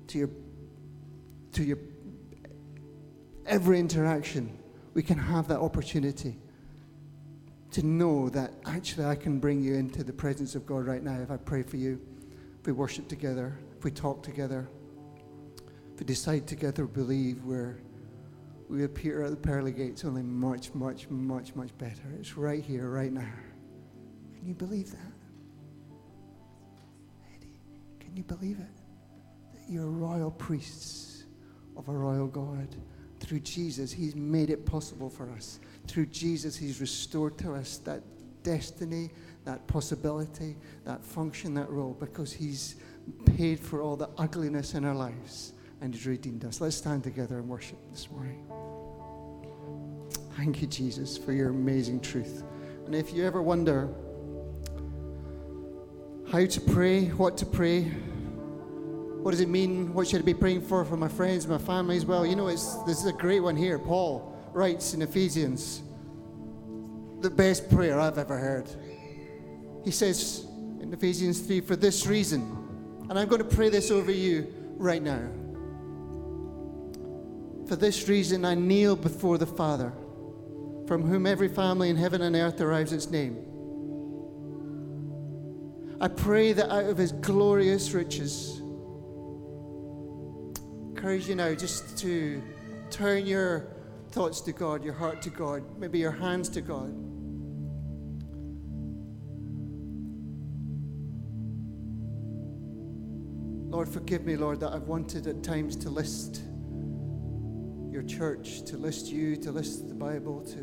to 0.08 0.18
your 0.18 0.30
to 1.52 1.62
your 1.62 1.78
every 3.46 3.78
interaction. 3.78 4.58
We 4.92 5.02
can 5.02 5.18
have 5.18 5.48
that 5.48 5.60
opportunity 5.60 6.36
to 7.72 7.84
know 7.84 8.28
that 8.28 8.52
actually 8.66 9.06
I 9.06 9.16
can 9.16 9.40
bring 9.40 9.60
you 9.60 9.74
into 9.74 10.04
the 10.04 10.12
presence 10.12 10.54
of 10.54 10.66
God 10.66 10.86
right 10.86 11.02
now 11.02 11.18
if 11.20 11.30
I 11.30 11.36
pray 11.36 11.62
for 11.62 11.76
you, 11.76 12.00
if 12.60 12.66
we 12.66 12.72
worship 12.72 13.08
together, 13.08 13.58
if 13.76 13.84
we 13.84 13.90
talk 13.90 14.22
together, 14.22 14.68
if 15.92 16.00
we 16.00 16.06
decide 16.06 16.46
together, 16.46 16.86
believe 16.86 17.42
we're 17.44 17.78
we 18.68 18.84
appear 18.84 19.22
at 19.22 19.30
the 19.30 19.36
pearly 19.36 19.72
gates 19.72 20.04
only 20.04 20.22
much, 20.22 20.74
much, 20.74 21.08
much, 21.10 21.54
much 21.54 21.76
better. 21.78 22.02
It's 22.18 22.36
right 22.36 22.62
here, 22.62 22.88
right 22.88 23.12
now. 23.12 23.32
Can 24.36 24.46
you 24.46 24.54
believe 24.54 24.90
that? 24.90 25.12
Eddie, 27.36 27.60
can 28.00 28.16
you 28.16 28.22
believe 28.22 28.58
it? 28.58 29.54
That 29.54 29.70
you're 29.70 29.86
royal 29.86 30.30
priests 30.30 31.24
of 31.76 31.88
a 31.88 31.92
royal 31.92 32.26
God. 32.26 32.68
Through 33.20 33.40
Jesus, 33.40 33.92
He's 33.92 34.14
made 34.14 34.50
it 34.50 34.66
possible 34.66 35.08
for 35.08 35.30
us. 35.30 35.60
Through 35.86 36.06
Jesus, 36.06 36.56
He's 36.56 36.80
restored 36.80 37.38
to 37.38 37.54
us 37.54 37.78
that 37.78 38.02
destiny, 38.42 39.10
that 39.44 39.66
possibility, 39.66 40.56
that 40.84 41.04
function, 41.04 41.54
that 41.54 41.70
role, 41.70 41.96
because 41.98 42.32
He's 42.32 42.76
paid 43.36 43.60
for 43.60 43.82
all 43.82 43.96
the 43.96 44.08
ugliness 44.18 44.74
in 44.74 44.84
our 44.84 44.94
lives 44.94 45.52
and 45.84 45.94
He's 45.94 46.06
redeemed 46.06 46.46
us. 46.46 46.62
Let's 46.62 46.76
stand 46.76 47.04
together 47.04 47.36
and 47.36 47.46
worship 47.46 47.76
this 47.90 48.10
morning. 48.10 48.42
Thank 50.34 50.62
you, 50.62 50.66
Jesus, 50.66 51.18
for 51.18 51.32
your 51.32 51.50
amazing 51.50 52.00
truth. 52.00 52.42
And 52.86 52.94
if 52.94 53.12
you 53.12 53.26
ever 53.26 53.42
wonder 53.42 53.90
how 56.32 56.46
to 56.46 56.60
pray, 56.72 57.08
what 57.08 57.36
to 57.36 57.44
pray, 57.44 57.82
what 57.82 59.32
does 59.32 59.40
it 59.40 59.48
mean? 59.50 59.92
What 59.92 60.08
should 60.08 60.22
I 60.22 60.24
be 60.24 60.32
praying 60.32 60.62
for 60.62 60.86
for 60.86 60.96
my 60.96 61.08
friends, 61.08 61.46
my 61.46 61.58
family 61.58 61.98
as 61.98 62.06
well? 62.06 62.24
You 62.24 62.34
know, 62.34 62.48
it's, 62.48 62.76
this 62.84 63.00
is 63.00 63.06
a 63.06 63.12
great 63.12 63.40
one 63.40 63.54
here. 63.54 63.78
Paul 63.78 64.34
writes 64.54 64.94
in 64.94 65.02
Ephesians, 65.02 65.82
the 67.20 67.28
best 67.28 67.70
prayer 67.70 68.00
I've 68.00 68.16
ever 68.16 68.38
heard. 68.38 68.70
He 69.84 69.90
says 69.90 70.46
in 70.80 70.94
Ephesians 70.94 71.40
3, 71.40 71.60
for 71.60 71.76
this 71.76 72.06
reason, 72.06 72.40
and 73.10 73.18
I'm 73.18 73.28
going 73.28 73.42
to 73.42 73.56
pray 73.56 73.68
this 73.68 73.90
over 73.90 74.10
you 74.10 74.46
right 74.78 75.02
now. 75.02 75.28
For 77.68 77.76
this 77.76 78.08
reason, 78.08 78.44
I 78.44 78.54
kneel 78.54 78.94
before 78.94 79.38
the 79.38 79.46
Father, 79.46 79.92
from 80.86 81.02
whom 81.02 81.26
every 81.26 81.48
family 81.48 81.88
in 81.88 81.96
heaven 81.96 82.20
and 82.20 82.36
earth 82.36 82.56
derives 82.56 82.92
its 82.92 83.10
name. 83.10 83.38
I 86.00 86.08
pray 86.08 86.52
that 86.52 86.70
out 86.70 86.84
of 86.84 86.98
his 86.98 87.12
glorious 87.12 87.92
riches, 87.92 88.60
encourage 90.90 91.28
you 91.28 91.34
now 91.34 91.54
just 91.54 91.96
to 91.98 92.42
turn 92.90 93.24
your 93.24 93.68
thoughts 94.10 94.42
to 94.42 94.52
God, 94.52 94.84
your 94.84 94.92
heart 94.92 95.22
to 95.22 95.30
God, 95.30 95.62
maybe 95.78 95.98
your 95.98 96.12
hands 96.12 96.50
to 96.50 96.60
God. 96.60 96.92
Lord, 103.72 103.88
forgive 103.88 104.24
me, 104.24 104.36
Lord, 104.36 104.60
that 104.60 104.72
I've 104.72 104.82
wanted 104.82 105.26
at 105.26 105.42
times 105.42 105.74
to 105.76 105.90
list 105.90 106.42
your 107.94 108.02
church, 108.02 108.64
to 108.64 108.76
list 108.76 109.06
you, 109.06 109.36
to 109.36 109.52
list 109.52 109.86
the 109.88 109.94
Bible, 109.94 110.42
to 110.42 110.58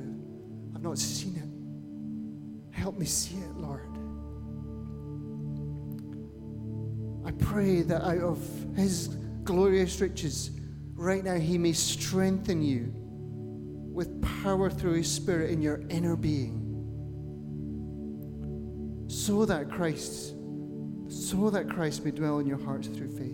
I've 0.76 0.84
not 0.84 0.98
seen 0.98 1.38
it. 1.38 2.78
Help 2.78 2.98
me 3.00 3.06
see 3.06 3.38
it, 3.38 3.56
Lord. 3.56 3.88
I 7.26 7.32
pray 7.32 7.84
that 7.84 8.02
out 8.04 8.18
of 8.18 8.46
his 8.76 9.08
glorious 9.46 10.02
riches, 10.02 10.52
right 10.94 11.24
now, 11.24 11.36
he 11.36 11.58
may 11.58 11.72
strengthen 11.72 12.62
you 12.62 12.92
with 13.94 14.22
power 14.44 14.70
through 14.70 14.94
his 14.94 15.10
spirit 15.10 15.52
in 15.52 15.62
your 15.62 15.82
inner 15.90 16.18
being. 16.18 16.58
So 19.08 19.46
that 19.46 19.72
Christ, 19.72 20.34
so 21.08 21.50
that 21.50 21.70
Christ 21.70 22.04
may 22.04 22.12
dwell 22.12 22.40
in 22.40 22.48
your 22.48 22.62
hearts 22.62 22.90
through 22.90 23.18
faith. 23.18 23.31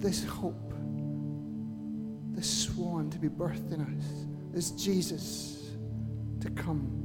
This 0.00 0.24
hope, 0.24 0.72
this 2.32 2.64
swan 2.64 3.10
to 3.10 3.18
be 3.18 3.28
birthed 3.28 3.70
in 3.70 3.82
us, 3.82 4.26
this 4.50 4.70
Jesus 4.70 5.72
to 6.40 6.48
come 6.50 7.02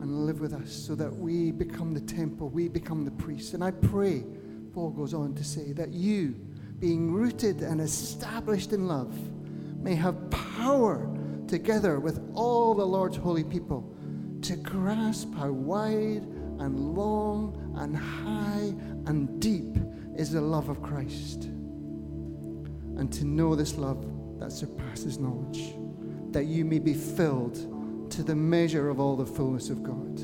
and 0.00 0.24
live 0.24 0.40
with 0.40 0.52
us 0.52 0.72
so 0.72 0.94
that 0.94 1.12
we 1.12 1.50
become 1.50 1.92
the 1.92 2.00
temple, 2.00 2.48
we 2.48 2.68
become 2.68 3.04
the 3.04 3.10
priest. 3.10 3.54
And 3.54 3.64
I 3.64 3.72
pray, 3.72 4.24
Paul 4.72 4.90
goes 4.90 5.14
on 5.14 5.34
to 5.34 5.42
say, 5.42 5.72
that 5.72 5.92
you, 5.92 6.36
being 6.78 7.12
rooted 7.12 7.62
and 7.62 7.80
established 7.80 8.72
in 8.72 8.86
love, 8.86 9.12
may 9.82 9.96
have 9.96 10.30
power 10.30 11.12
together 11.48 11.98
with 11.98 12.20
all 12.34 12.72
the 12.72 12.86
Lord's 12.86 13.16
holy 13.16 13.42
people 13.42 13.92
to 14.42 14.54
grasp 14.54 15.34
how 15.34 15.50
wide 15.50 16.22
and 16.60 16.94
long 16.94 17.74
and 17.76 17.96
high 17.96 18.72
and 19.06 19.40
deep 19.40 19.76
is 20.16 20.30
the 20.30 20.40
love 20.40 20.68
of 20.68 20.80
Christ. 20.82 21.48
And 23.00 23.10
to 23.14 23.24
know 23.24 23.54
this 23.54 23.76
love 23.76 24.06
that 24.38 24.52
surpasses 24.52 25.18
knowledge, 25.18 25.74
that 26.32 26.44
you 26.44 26.66
may 26.66 26.78
be 26.78 26.92
filled 26.92 28.10
to 28.12 28.22
the 28.22 28.34
measure 28.34 28.90
of 28.90 29.00
all 29.00 29.16
the 29.16 29.24
fullness 29.24 29.70
of 29.70 29.82
God. 29.82 30.20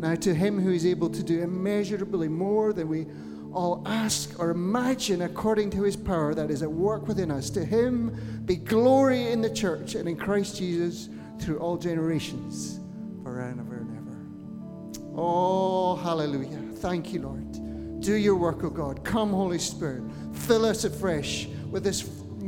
Now, 0.00 0.14
to 0.14 0.32
him 0.32 0.60
who 0.60 0.70
is 0.70 0.86
able 0.86 1.10
to 1.10 1.24
do 1.24 1.42
immeasurably 1.42 2.28
more 2.28 2.72
than 2.72 2.88
we 2.88 3.06
all 3.52 3.82
ask 3.84 4.38
or 4.38 4.50
imagine 4.50 5.22
according 5.22 5.70
to 5.70 5.82
his 5.82 5.96
power 5.96 6.32
that 6.34 6.52
is 6.52 6.62
at 6.62 6.70
work 6.70 7.08
within 7.08 7.32
us, 7.32 7.50
to 7.50 7.64
him 7.64 8.42
be 8.44 8.54
glory 8.54 9.32
in 9.32 9.42
the 9.42 9.52
church 9.52 9.96
and 9.96 10.08
in 10.08 10.16
Christ 10.16 10.56
Jesus 10.56 11.08
through 11.40 11.58
all 11.58 11.76
generations, 11.76 12.78
forever 13.24 13.74
and 13.74 13.90
ever. 13.98 15.10
Oh, 15.16 15.96
hallelujah. 15.96 16.60
Thank 16.76 17.12
you, 17.12 17.22
Lord. 17.22 18.00
Do 18.00 18.14
your 18.14 18.36
work, 18.36 18.62
O 18.62 18.70
God. 18.70 19.04
Come, 19.04 19.30
Holy 19.30 19.58
Spirit. 19.58 20.04
Fill 20.32 20.64
us 20.64 20.84
afresh 20.84 21.48
with 21.70 21.84
this 21.84 22.00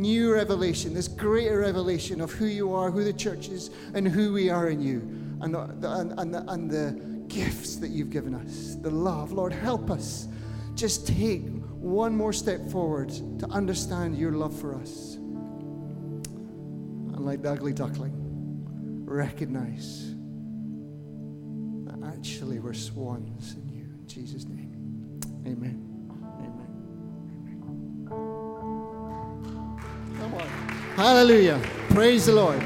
new 0.02 0.34
revelation, 0.34 0.92
this 0.92 1.08
greater 1.08 1.60
revelation 1.60 2.20
of 2.20 2.32
who 2.32 2.46
you 2.46 2.74
are, 2.74 2.90
who 2.90 3.04
the 3.04 3.12
church 3.12 3.48
is, 3.48 3.70
and 3.94 4.06
who 4.06 4.32
we 4.32 4.50
are 4.50 4.68
in 4.68 4.82
you, 4.82 4.98
and 5.40 5.54
the, 5.54 5.60
and, 5.98 6.18
and, 6.18 6.34
the, 6.34 6.44
and 6.50 6.70
the 6.70 7.24
gifts 7.28 7.76
that 7.76 7.88
you've 7.88 8.10
given 8.10 8.34
us, 8.34 8.76
the 8.82 8.90
love. 8.90 9.32
Lord, 9.32 9.52
help 9.52 9.90
us 9.90 10.28
just 10.74 11.06
take 11.06 11.46
one 11.70 12.16
more 12.16 12.32
step 12.32 12.68
forward 12.68 13.10
to 13.38 13.46
understand 13.50 14.18
your 14.18 14.32
love 14.32 14.58
for 14.58 14.74
us. 14.74 15.14
And 15.14 16.26
like 17.20 17.42
the 17.42 17.52
ugly 17.52 17.72
duckling, 17.72 18.12
recognize 19.04 20.14
that 21.86 22.14
actually 22.14 22.58
we're 22.58 22.74
swans 22.74 23.54
in 23.54 23.68
you. 23.68 23.84
In 24.00 24.06
Jesus' 24.06 24.44
name. 24.44 25.20
Amen. 25.46 25.91
Hallelujah. 31.02 31.60
Praise 31.88 32.26
the 32.26 32.32
Lord. 32.32 32.62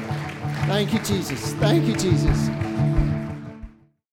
Thank 0.67 0.93
you, 0.93 0.99
Jesus. 0.99 1.53
Thank 1.53 1.87
you, 1.87 1.95
Jesus. 1.95 2.49